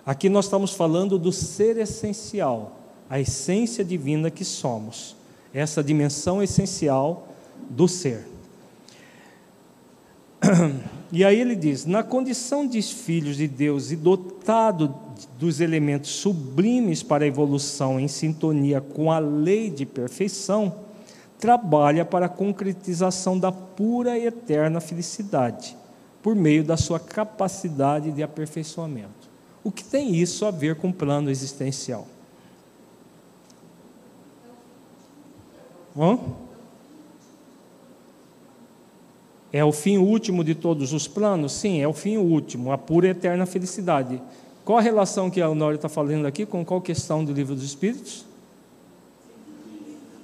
[0.04, 2.78] Aqui nós estamos falando do ser essencial,
[3.08, 5.16] a essência divina que somos,
[5.52, 7.28] essa dimensão essencial
[7.70, 8.26] do ser.
[11.10, 14.94] E aí ele diz: na condição de filhos de Deus e dotado
[15.38, 20.83] dos elementos sublimes para a evolução em sintonia com a lei de perfeição,
[21.44, 25.76] trabalha para a concretização da pura e eterna felicidade,
[26.22, 29.28] por meio da sua capacidade de aperfeiçoamento.
[29.62, 32.06] O que tem isso a ver com o plano existencial?
[35.94, 36.18] Hã?
[39.52, 41.52] É o fim último de todos os planos?
[41.52, 44.18] Sim, é o fim último, a pura e eterna felicidade.
[44.64, 47.64] Qual a relação que a Honório está falando aqui com qual questão do livro dos
[47.64, 48.24] Espíritos?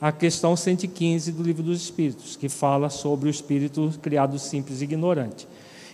[0.01, 4.85] A questão 115 do Livro dos Espíritos, que fala sobre o espírito criado simples e
[4.85, 5.47] ignorante.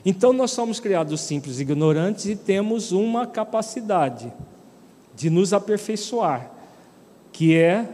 [0.04, 4.32] Então, nós somos criados simples e ignorantes e temos uma capacidade
[5.16, 6.48] de nos aperfeiçoar,
[7.32, 7.84] que é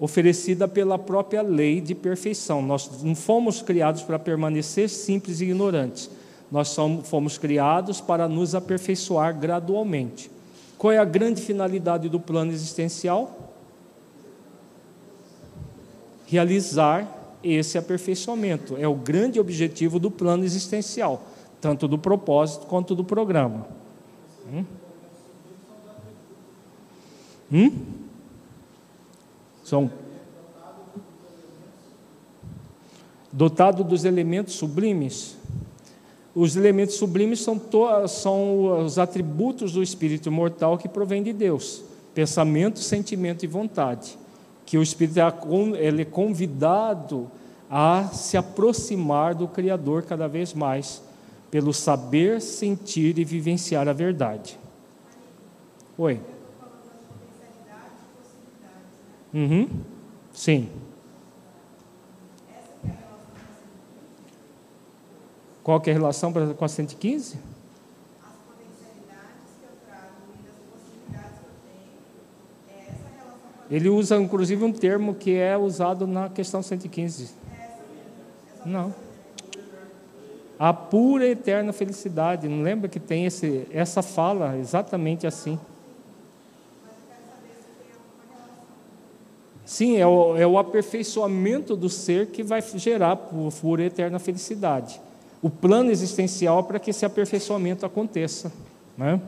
[0.00, 2.60] oferecida pela própria lei de perfeição.
[2.60, 6.10] Nós não fomos criados para permanecer simples e ignorantes,
[6.50, 10.28] nós somos, fomos criados para nos aperfeiçoar gradualmente.
[10.76, 13.51] Qual é a grande finalidade do plano existencial?
[16.32, 18.74] Realizar esse aperfeiçoamento.
[18.78, 21.22] É o grande objetivo do plano existencial,
[21.60, 23.66] tanto do propósito quanto do programa.
[24.50, 24.64] Hum?
[27.52, 27.72] Hum?
[29.62, 29.90] São
[33.30, 35.36] dotado dos elementos sublimes.
[36.34, 37.60] Os elementos sublimes são,
[38.08, 41.84] são os atributos do espírito mortal que provém de Deus:
[42.14, 44.21] pensamento, sentimento e vontade
[44.64, 45.34] que o espírito é
[45.78, 47.30] ele é convidado
[47.70, 51.02] a se aproximar do Criador cada vez mais,
[51.50, 54.58] pelo saber, sentir e vivenciar a verdade.
[55.96, 56.20] Oi.
[59.32, 59.68] Uhum.
[60.32, 60.68] Sim.
[65.62, 67.36] Qual é a relação com a 115?
[67.36, 72.02] As potencialidades que eu trago e as possibilidades que eu tenho.
[72.68, 73.61] É essa relação.
[73.72, 77.30] Ele usa, inclusive, um termo que é usado na questão 115.
[78.64, 78.94] Não.
[80.58, 82.48] A pura e eterna felicidade.
[82.48, 85.58] Não lembra que tem esse, essa fala exatamente assim?
[89.64, 95.00] Sim, é o, é o aperfeiçoamento do ser que vai gerar pura eterna felicidade
[95.42, 98.52] o plano existencial para que esse aperfeiçoamento aconteça.
[98.96, 99.20] Né?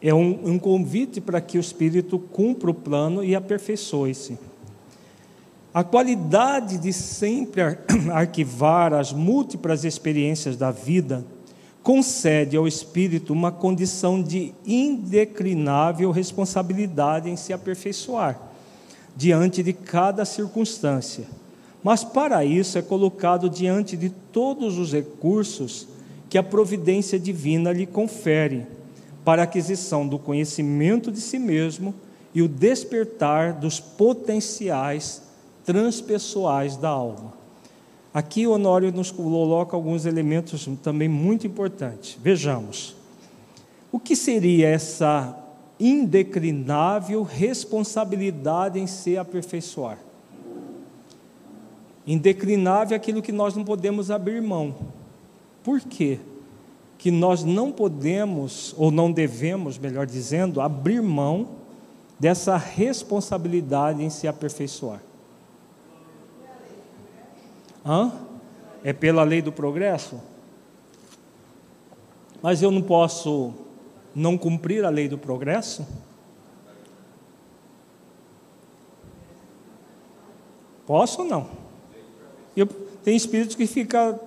[0.00, 4.38] É um, um convite para que o espírito cumpra o plano e aperfeiçoe-se.
[5.72, 7.78] A qualidade de sempre
[8.12, 11.24] arquivar as múltiplas experiências da vida
[11.82, 18.40] concede ao espírito uma condição de indeclinável responsabilidade em se aperfeiçoar
[19.16, 21.26] diante de cada circunstância
[21.86, 25.86] mas para isso é colocado diante de todos os recursos
[26.28, 28.66] que a providência divina lhe confere,
[29.26, 31.92] para a aquisição do conhecimento de si mesmo
[32.32, 35.20] e o despertar dos potenciais
[35.64, 37.32] transpessoais da alma.
[38.14, 42.16] Aqui Honório nos coloca alguns elementos também muito importantes.
[42.22, 42.94] Vejamos.
[43.90, 45.36] O que seria essa
[45.80, 49.98] indeclinável responsabilidade em se aperfeiçoar?
[52.06, 54.72] Indeclinável é aquilo que nós não podemos abrir mão.
[55.64, 56.20] Por quê?
[56.98, 61.48] Que nós não podemos, ou não devemos, melhor dizendo, abrir mão
[62.18, 65.02] dessa responsabilidade em se aperfeiçoar.
[67.84, 68.12] Hã?
[68.82, 70.20] É pela lei do progresso?
[72.42, 73.52] Mas eu não posso
[74.14, 75.86] não cumprir a lei do progresso?
[80.86, 81.48] Posso ou não?
[82.56, 84.18] Eu, tem espíritos que ficam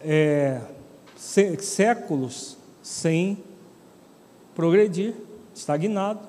[0.00, 0.60] é,
[1.18, 3.38] séculos sem
[4.54, 5.14] progredir,
[5.54, 6.20] estagnado.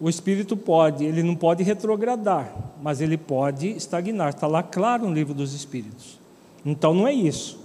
[0.00, 4.30] O espírito pode, ele não pode retrogradar, mas ele pode estagnar.
[4.30, 6.18] Está lá claro no livro dos espíritos.
[6.64, 7.58] Então não é isso.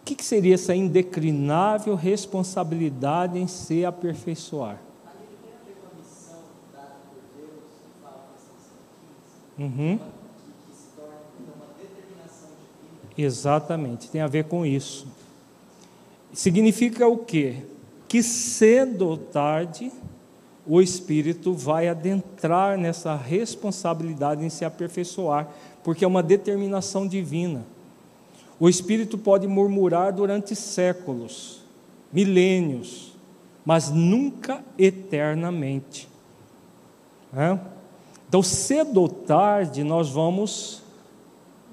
[0.00, 4.78] O que seria essa indeclinável responsabilidade em se aperfeiçoar?
[9.58, 9.98] Uhum.
[13.16, 15.06] Exatamente, tem a ver com isso.
[16.32, 17.56] Significa o quê?
[18.08, 19.92] Que cedo ou tarde
[20.66, 25.48] o espírito vai adentrar nessa responsabilidade em se aperfeiçoar,
[25.82, 27.66] porque é uma determinação divina.
[28.60, 31.62] O espírito pode murmurar durante séculos,
[32.12, 33.12] milênios,
[33.64, 36.08] mas nunca eternamente.
[37.36, 37.58] É?
[38.28, 40.82] Então, cedo ou tarde, nós vamos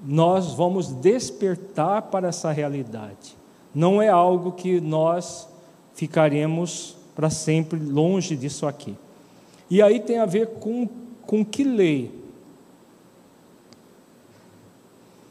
[0.04, 3.36] nós vamos despertar para essa realidade.
[3.74, 5.48] Não é algo que nós
[5.94, 8.96] ficaremos para sempre longe disso aqui.
[9.68, 10.88] E aí tem a ver com,
[11.26, 12.18] com que lei?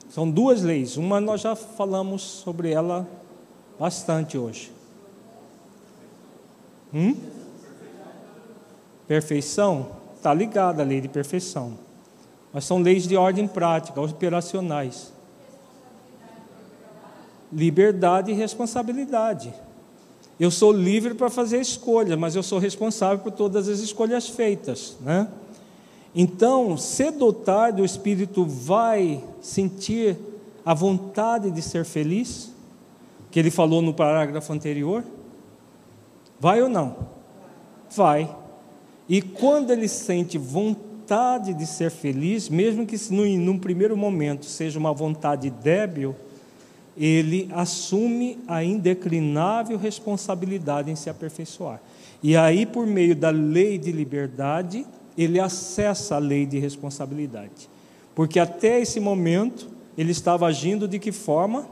[0.09, 0.97] São duas leis.
[0.97, 3.07] Uma nós já falamos sobre ela
[3.79, 4.71] bastante hoje.
[6.93, 7.15] Hum?
[9.07, 9.99] Perfeição?
[10.19, 11.73] está ligada à lei de perfeição.
[12.51, 15.13] Mas são leis de ordem prática, operacionais.
[17.51, 19.53] Liberdade e responsabilidade.
[20.39, 24.97] Eu sou livre para fazer escolhas, mas eu sou responsável por todas as escolhas feitas,
[25.01, 25.27] né?
[26.15, 30.17] Então, cedo ou tarde, o espírito vai sentir
[30.65, 32.51] a vontade de ser feliz,
[33.29, 35.03] que ele falou no parágrafo anterior.
[36.39, 36.95] Vai ou não?
[37.95, 38.35] Vai.
[39.07, 40.88] E quando ele sente vontade
[41.53, 46.15] de ser feliz, mesmo que num, primeiro momento seja uma vontade débil,
[46.97, 51.81] ele assume a indeclinável responsabilidade em se aperfeiçoar.
[52.21, 54.85] E aí, por meio da lei de liberdade,
[55.17, 57.69] ele acessa a lei de responsabilidade.
[58.13, 59.67] Porque até esse momento,
[59.97, 61.67] ele estava agindo de que forma?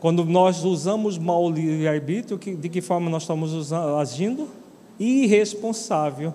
[0.00, 4.48] Quando nós usamos mal livre-arbítrio, de que forma nós estamos agindo?
[4.98, 6.32] irresponsável.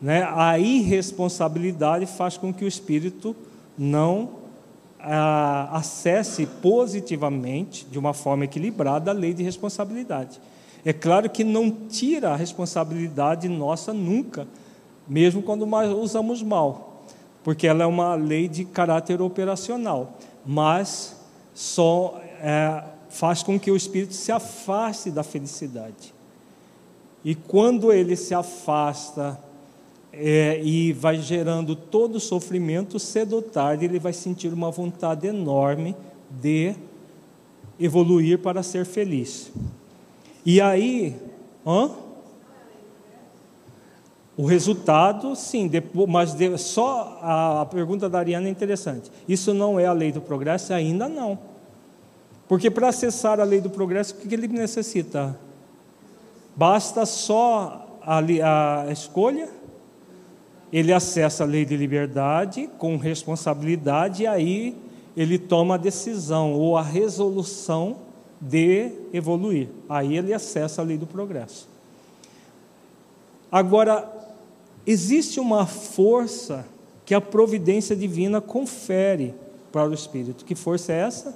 [0.00, 0.22] Né?
[0.34, 3.34] A irresponsabilidade faz com que o espírito
[3.78, 4.30] não
[5.00, 10.40] ah, acesse positivamente, de uma forma equilibrada, a lei de responsabilidade.
[10.84, 14.46] É claro que não tira a responsabilidade nossa nunca,
[15.08, 17.04] mesmo quando nós usamos mal.
[17.46, 21.14] porque ela é uma lei de caráter operacional, mas
[21.54, 26.12] só é, faz com que o espírito se afaste da felicidade.
[27.24, 29.38] E quando ele se afasta
[30.16, 35.26] é, e vai gerando todo o sofrimento, cedo ou tarde ele vai sentir uma vontade
[35.26, 35.94] enorme
[36.30, 36.74] de
[37.78, 39.52] evoluir para ser feliz.
[40.44, 41.14] E aí,
[41.66, 41.90] hã?
[44.36, 49.10] O resultado, sim, depois, mas de, só a, a pergunta da Ariana é interessante.
[49.26, 50.72] Isso não é a lei do progresso?
[50.72, 51.38] Ainda não.
[52.46, 55.38] Porque para acessar a lei do progresso, o que ele necessita?
[56.54, 59.48] Basta só a, a escolha,
[60.78, 64.76] ele acessa a lei de liberdade com responsabilidade, e aí
[65.16, 67.96] ele toma a decisão ou a resolução
[68.38, 69.68] de evoluir.
[69.88, 71.66] Aí ele acessa a lei do progresso.
[73.50, 74.06] Agora,
[74.86, 76.66] existe uma força
[77.06, 79.34] que a providência divina confere
[79.72, 80.44] para o espírito.
[80.44, 81.34] Que força é essa?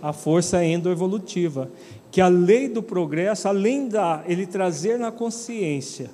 [0.00, 1.70] A força endoevolutiva,
[2.10, 6.08] que a lei do progresso, além da ele trazer na consciência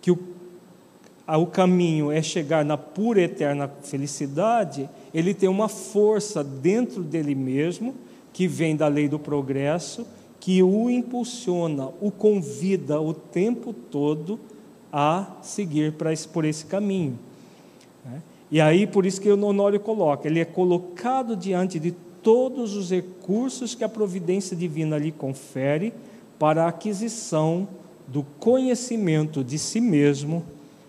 [0.00, 0.37] que o,
[1.36, 7.94] o caminho é chegar na pura eterna felicidade, ele tem uma força dentro dele mesmo
[8.32, 10.06] que vem da lei do progresso,
[10.40, 14.40] que o impulsiona, o convida o tempo todo
[14.92, 15.94] a seguir
[16.32, 17.18] por esse caminho.
[18.04, 18.22] Né?
[18.50, 21.92] E aí, por isso que o Honório coloca, ele é colocado diante de
[22.22, 25.92] todos os recursos que a providência divina lhe confere
[26.38, 27.68] para a aquisição
[28.06, 30.42] do conhecimento de si mesmo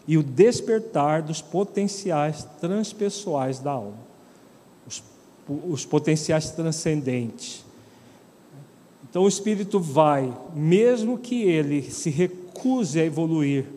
[0.09, 3.99] e o despertar dos potenciais transpessoais da alma,
[4.87, 5.03] os,
[5.69, 7.63] os potenciais transcendentes.
[9.07, 13.67] Então o espírito vai, mesmo que ele se recuse a evoluir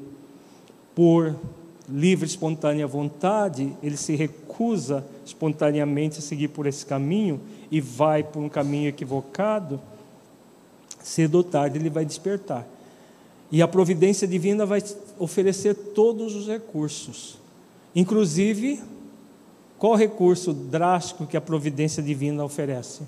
[0.94, 1.36] por
[1.86, 8.42] livre, espontânea vontade, ele se recusa espontaneamente a seguir por esse caminho e vai por
[8.42, 9.78] um caminho equivocado,
[11.02, 12.66] cedo ou tarde ele vai despertar.
[13.50, 14.82] E a providência divina vai
[15.22, 17.38] oferecer todos os recursos.
[17.94, 18.82] Inclusive,
[19.78, 23.02] qual recurso drástico que a providência divina oferece?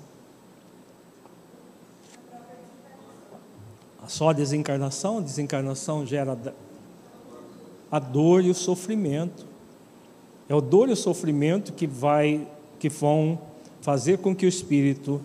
[4.07, 5.17] Só a desencarnação?
[5.17, 6.37] A desencarnação gera
[7.91, 9.45] a dor e o sofrimento.
[10.47, 12.47] É o dor e o sofrimento que vai
[12.77, 13.39] que vão
[13.81, 15.21] fazer com que o espírito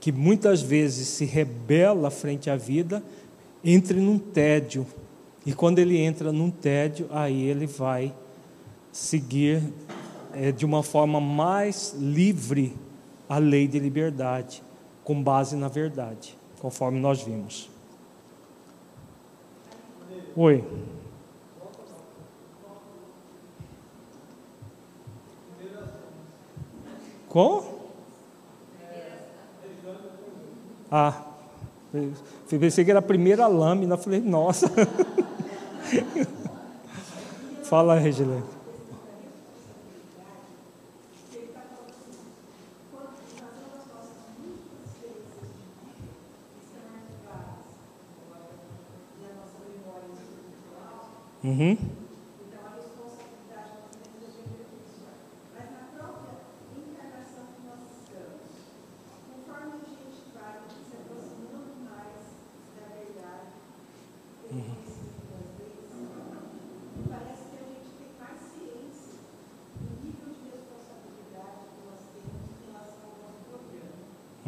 [0.00, 3.02] que muitas vezes se rebela frente à vida
[3.62, 4.86] entre num tédio.
[5.48, 8.14] E quando ele entra num tédio, aí ele vai
[8.92, 9.62] seguir
[10.34, 12.76] é, de uma forma mais livre
[13.26, 14.62] a lei de liberdade,
[15.02, 17.70] com base na verdade, conforme nós vimos.
[20.36, 20.62] Oi.
[27.26, 27.64] Com?
[30.90, 31.24] Ah,
[32.50, 33.96] pensei que era a primeira lâmina.
[33.96, 34.70] Falei, nossa.
[37.64, 38.58] Fala, Regilene.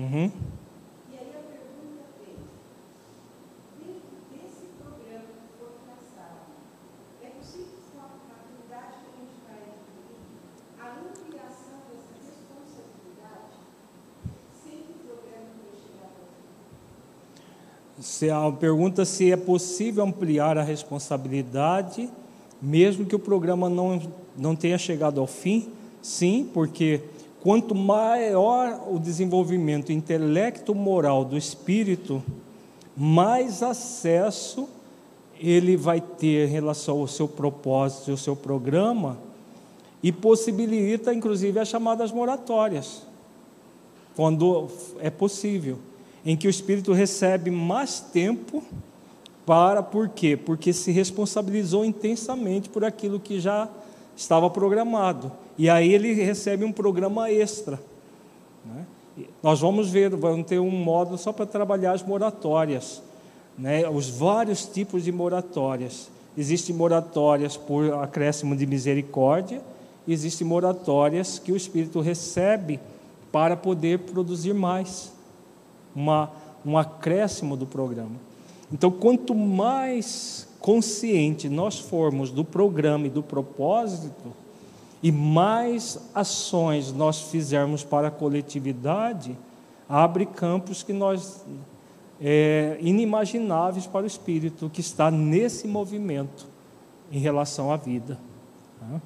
[0.01, 0.33] Uhum.
[1.11, 2.41] E aí a pergunta vem,
[3.79, 6.51] dentro desse programa que foi traçado,
[7.23, 10.25] é possível com a maturidade que a gente vai adquirir,
[10.81, 13.61] a ampliação dessa responsabilidade
[14.51, 16.49] sem que o programa tenha chegado ao fim?
[18.21, 22.11] Se a pergunta se é possível ampliar a responsabilidade,
[22.61, 24.03] mesmo que o programa não,
[24.37, 25.71] não tenha chegado ao fim,
[26.03, 27.01] sim, porque
[27.41, 32.23] Quanto maior o desenvolvimento intelecto-moral do espírito,
[32.95, 34.69] mais acesso
[35.39, 39.17] ele vai ter em relação ao seu propósito e ao seu programa,
[40.03, 43.03] e possibilita, inclusive, as chamadas moratórias,
[44.15, 44.69] quando
[44.99, 45.79] é possível,
[46.25, 48.63] em que o espírito recebe mais tempo
[49.47, 50.37] para, por quê?
[50.37, 53.69] Porque se responsabilizou intensamente por aquilo que já
[54.17, 55.33] estava programado.
[55.57, 57.81] E aí ele recebe um programa extra.
[58.65, 58.85] Né?
[59.43, 63.03] Nós vamos ver, vamos ter um módulo só para trabalhar as moratórias,
[63.59, 63.89] né?
[63.89, 69.61] os vários tipos de moratórias existem moratórias por acréscimo de misericórdia,
[70.07, 72.81] existem moratórias que o Espírito recebe
[73.33, 75.13] para poder produzir mais,
[75.95, 76.31] uma,
[76.65, 78.17] um acréscimo do programa.
[78.73, 84.33] Então, quanto mais consciente nós formos do programa e do propósito,
[85.03, 89.37] e mais ações nós fizermos para a coletividade,
[89.89, 91.45] abre campos que nós
[92.21, 96.47] é, inimagináveis para o espírito que está nesse movimento
[97.11, 98.19] em relação à vida.
[98.79, 99.01] Tá?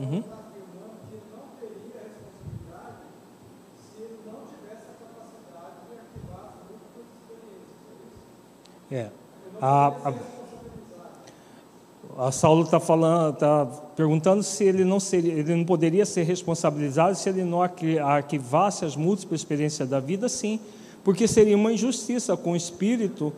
[0.00, 0.22] Uhum.
[8.90, 9.08] É.
[9.60, 10.14] A,
[12.18, 16.22] a, a Saulo está falando, está perguntando se ele não seria, ele não poderia ser
[16.22, 20.58] responsabilizado se ele não arquivasse as múltiplas experiências da vida, sim,
[21.04, 23.34] porque seria uma injustiça com o espírito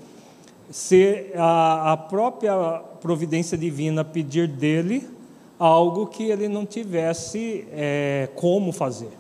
[0.70, 2.54] se a, a própria
[3.00, 5.21] providência divina pedir dele
[5.64, 9.12] algo que ele não tivesse é, como fazer,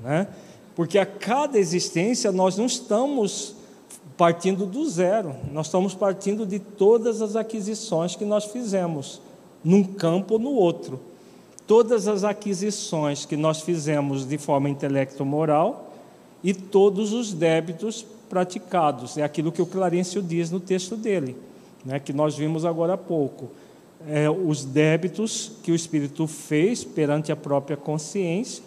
[0.00, 0.26] né?
[0.74, 3.54] Porque a cada existência nós não estamos
[4.16, 9.22] partindo do zero, nós estamos partindo de todas as aquisições que nós fizemos,
[9.62, 10.98] num campo ou no outro.
[11.64, 15.94] Todas as aquisições que nós fizemos de forma intelecto-moral
[16.42, 19.16] e todos os débitos praticados.
[19.16, 21.36] É aquilo que o Clarencio diz no texto dele,
[21.84, 23.48] né, que nós vimos agora há pouco.
[24.06, 28.62] É, os débitos que o Espírito fez perante a própria consciência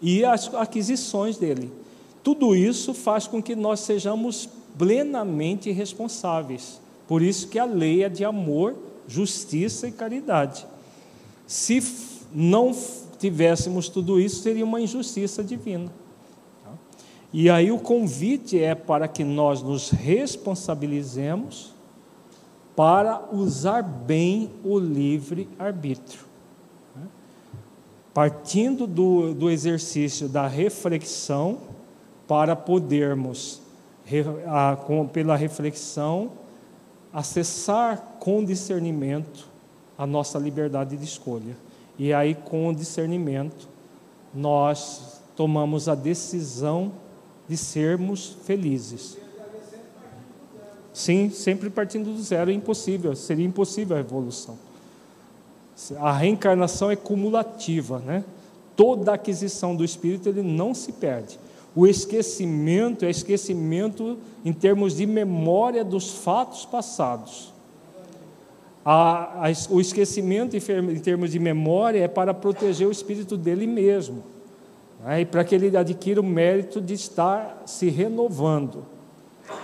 [0.00, 1.70] e as aquisições dele.
[2.22, 6.80] Tudo isso faz com que nós sejamos plenamente responsáveis.
[7.06, 8.74] Por isso que a lei é de amor,
[9.06, 10.66] justiça e caridade.
[11.46, 11.82] Se
[12.32, 12.74] não
[13.18, 15.92] tivéssemos tudo isso, seria uma injustiça divina.
[17.32, 21.71] E aí o convite é para que nós nos responsabilizemos
[22.74, 26.20] para usar bem o livre arbítrio.
[28.14, 31.58] Partindo do, do exercício da reflexão
[32.26, 33.60] para podermos
[35.12, 36.32] pela reflexão,
[37.12, 39.48] acessar com discernimento
[39.96, 41.56] a nossa liberdade de escolha.
[41.98, 43.68] E aí, com discernimento,
[44.34, 46.92] nós tomamos a decisão
[47.48, 49.18] de sermos felizes.
[50.92, 54.58] Sim, sempre partindo do zero é impossível, seria impossível a evolução.
[55.98, 58.24] A reencarnação é cumulativa, né?
[58.76, 61.38] Toda aquisição do espírito ele não se perde.
[61.74, 67.52] O esquecimento é esquecimento em termos de memória dos fatos passados.
[68.84, 74.22] A, a, o esquecimento em, termos de memória é para proteger o espírito dele mesmo,
[75.02, 75.20] né?
[75.20, 78.84] e para que ele adquira o mérito de estar se renovando.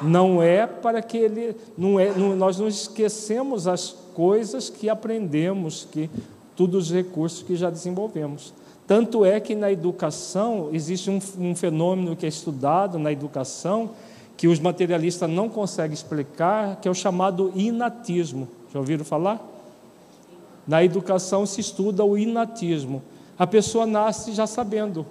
[0.02, 5.86] Não é para que ele, não é, não, nós não esquecemos as coisas que aprendemos,
[5.90, 6.10] que
[6.56, 8.52] todos os recursos que já desenvolvemos.
[8.86, 13.90] Tanto é que na educação existe um, um fenômeno que é estudado na educação
[14.36, 18.48] que os materialistas não conseguem explicar, que é o chamado inatismo.
[18.72, 19.44] Já ouviram falar?
[20.66, 23.02] Na educação se estuda o inatismo.
[23.36, 25.04] A pessoa nasce já sabendo.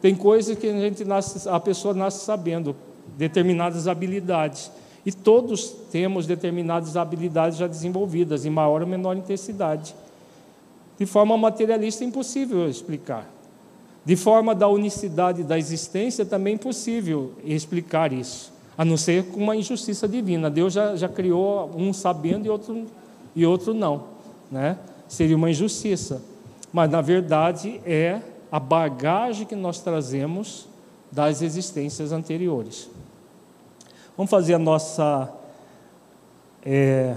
[0.00, 2.76] Tem coisas que a gente nasce, a pessoa nasce sabendo
[3.16, 4.70] determinadas habilidades.
[5.04, 9.94] E todos temos determinadas habilidades já desenvolvidas, em maior ou menor intensidade.
[10.98, 13.28] De forma materialista é impossível explicar.
[14.04, 19.40] De forma da unicidade da existência também é impossível explicar isso, a não ser com
[19.40, 20.50] uma injustiça divina.
[20.50, 22.86] Deus já, já criou um sabendo e outro,
[23.34, 24.04] e outro não.
[24.50, 24.76] Né?
[25.06, 26.22] Seria uma injustiça.
[26.72, 28.20] Mas, na verdade, é
[28.50, 30.66] a bagagem que nós trazemos
[31.10, 32.88] das existências anteriores.
[34.14, 35.32] Vamos fazer a nossa
[36.62, 37.16] é,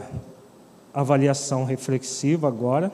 [0.93, 2.89] avaliação reflexiva agora.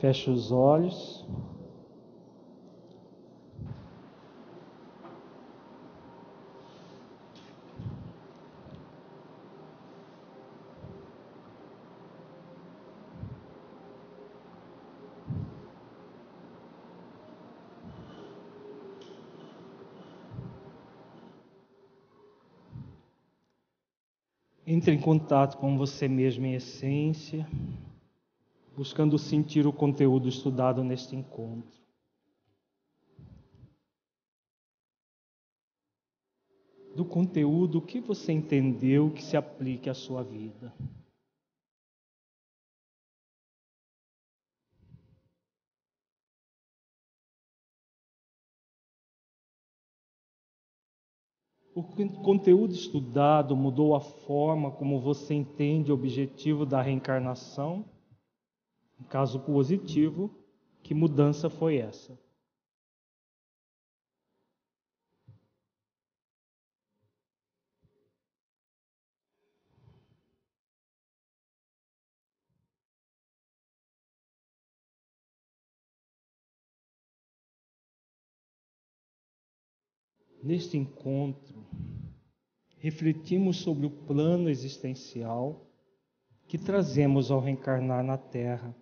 [0.00, 1.17] Feche os olhos.
[24.70, 27.48] Entre em contato com você mesmo em essência,
[28.76, 31.80] buscando sentir o conteúdo estudado neste encontro.
[36.94, 40.70] Do conteúdo, o que você entendeu que se aplique à sua vida?
[51.78, 51.84] O
[52.24, 57.84] conteúdo estudado mudou a forma como você entende o objetivo da reencarnação?
[59.00, 60.28] Em caso positivo,
[60.82, 62.18] que mudança foi essa?
[80.48, 81.62] Neste encontro,
[82.78, 85.70] refletimos sobre o plano existencial
[86.46, 88.74] que trazemos ao reencarnar na Terra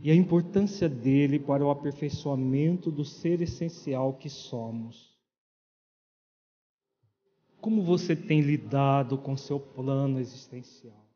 [0.00, 5.18] e a importância dele para o aperfeiçoamento do ser essencial que somos.
[7.60, 11.07] Como você tem lidado com seu plano existencial?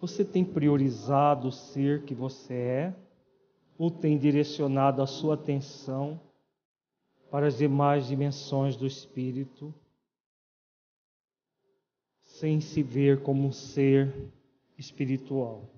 [0.00, 2.94] Você tem priorizado o ser que você é
[3.76, 6.20] ou tem direcionado a sua atenção
[7.30, 9.74] para as demais dimensões do espírito,
[12.22, 14.32] sem se ver como um ser
[14.76, 15.77] espiritual?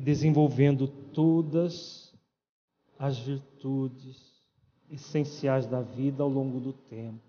[0.00, 2.14] desenvolvendo todas
[2.98, 4.40] as virtudes
[4.90, 7.20] essenciais da vida ao longo do tempo,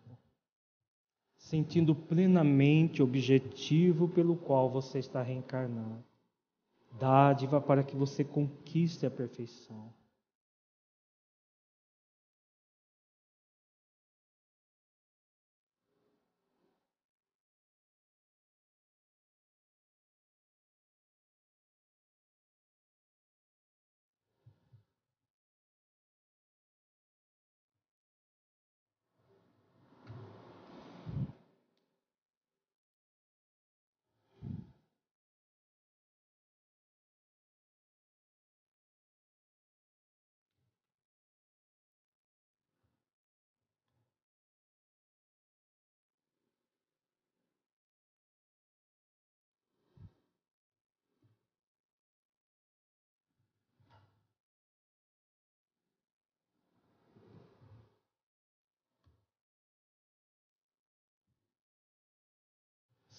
[1.37, 6.03] sentindo plenamente o objetivo pelo qual você está reencarnando.
[6.99, 9.93] Dádiva para que você conquiste a perfeição.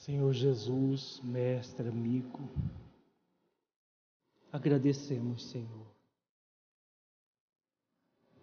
[0.03, 2.41] Senhor Jesus, mestre, amigo,
[4.51, 5.87] agradecemos, Senhor,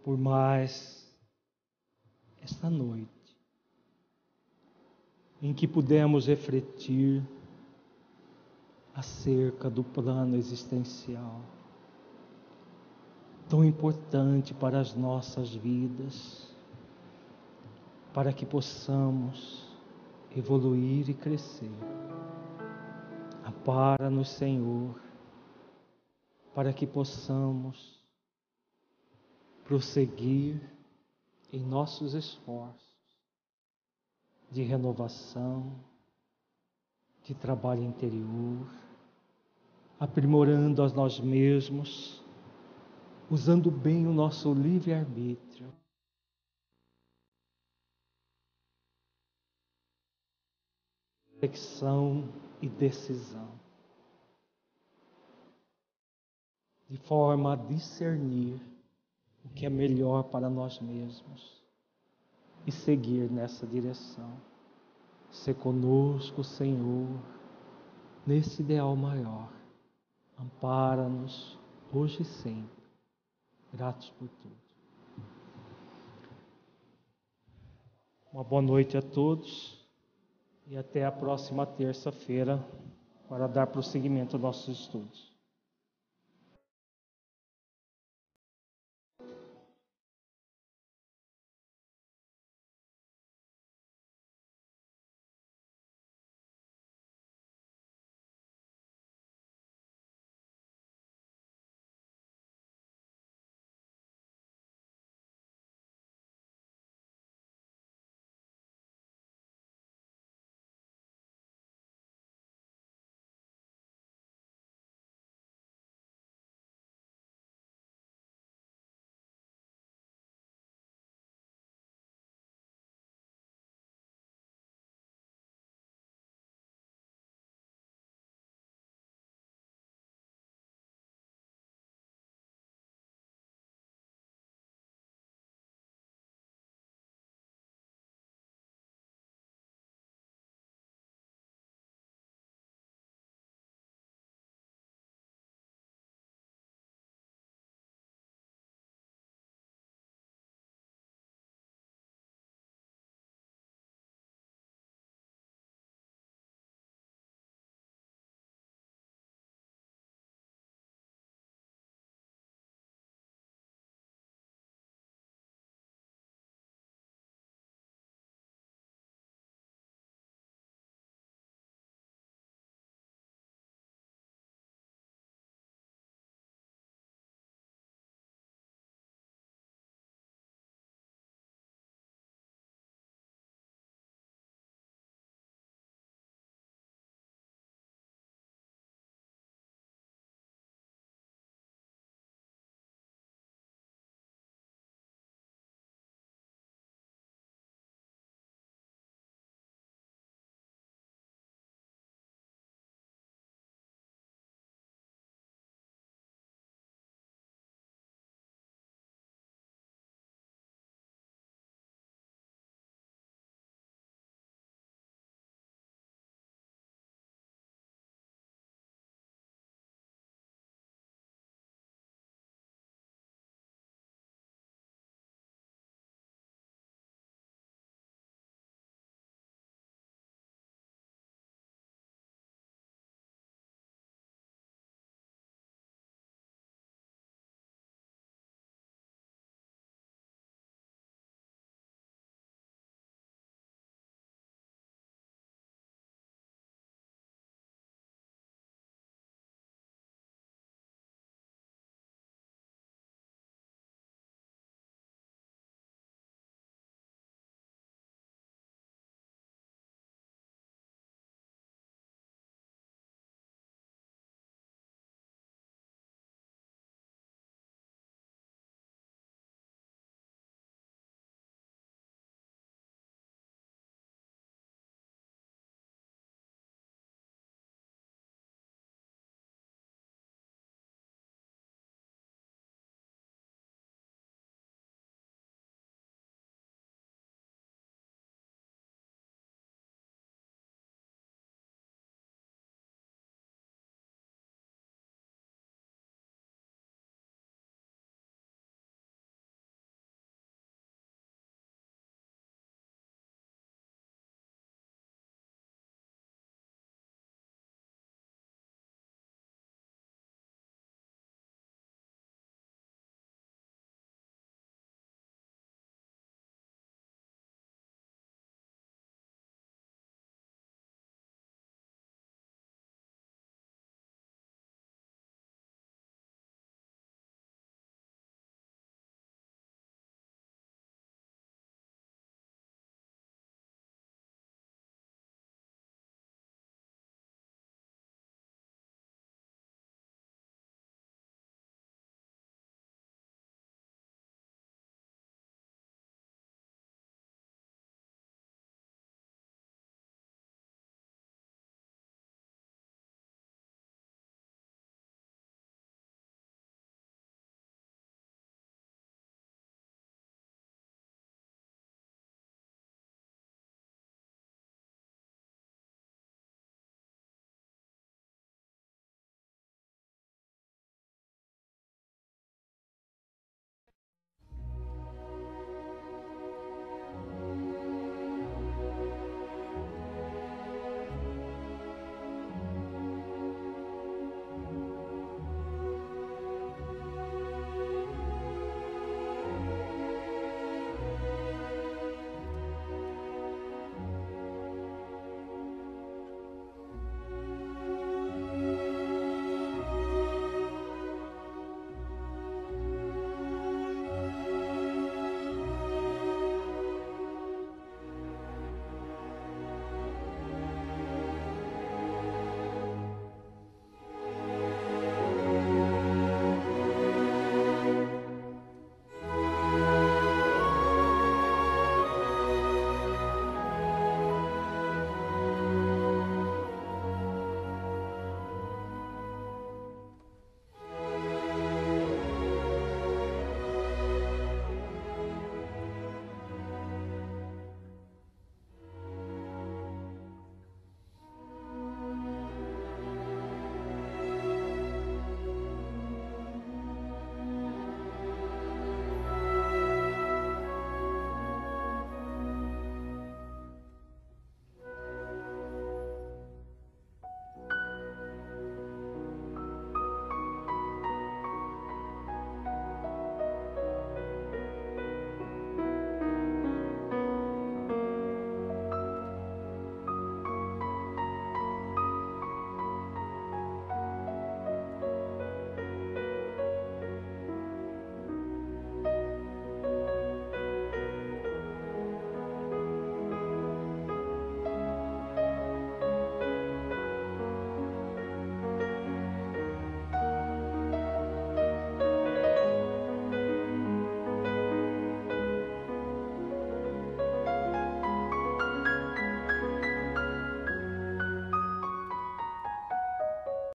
[0.01, 1.13] por mais
[2.41, 3.11] esta noite
[5.41, 7.21] em que pudemos refletir
[8.95, 11.41] acerca do plano existencial,
[13.49, 16.55] tão importante para as nossas vidas,
[18.13, 19.68] para que possamos
[20.39, 21.71] evoluir e crescer.
[23.45, 24.99] Ampara-nos, Senhor,
[26.55, 27.99] para que possamos
[29.63, 30.59] prosseguir
[31.51, 32.89] em nossos esforços
[34.51, 35.75] de renovação,
[37.23, 38.67] de trabalho interior,
[39.99, 42.23] aprimorando a nós mesmos
[43.29, 45.71] usando bem o nosso livre-arbítrio.
[51.39, 52.27] Reflexão
[52.61, 53.47] e decisão.
[56.89, 58.59] De forma a discernir
[59.45, 61.63] o que é melhor para nós mesmos
[62.67, 64.33] e seguir nessa direção.
[65.31, 67.07] Ser conosco, Senhor,
[68.27, 69.49] nesse ideal maior.
[70.37, 71.57] Ampara-nos
[71.93, 72.83] hoje e sempre.
[73.71, 74.57] Gratos por tudo.
[78.33, 79.78] Uma boa noite a todos
[80.69, 82.63] e até a próxima terça-feira
[83.27, 85.28] para dar prosseguimento aos nossos estudos.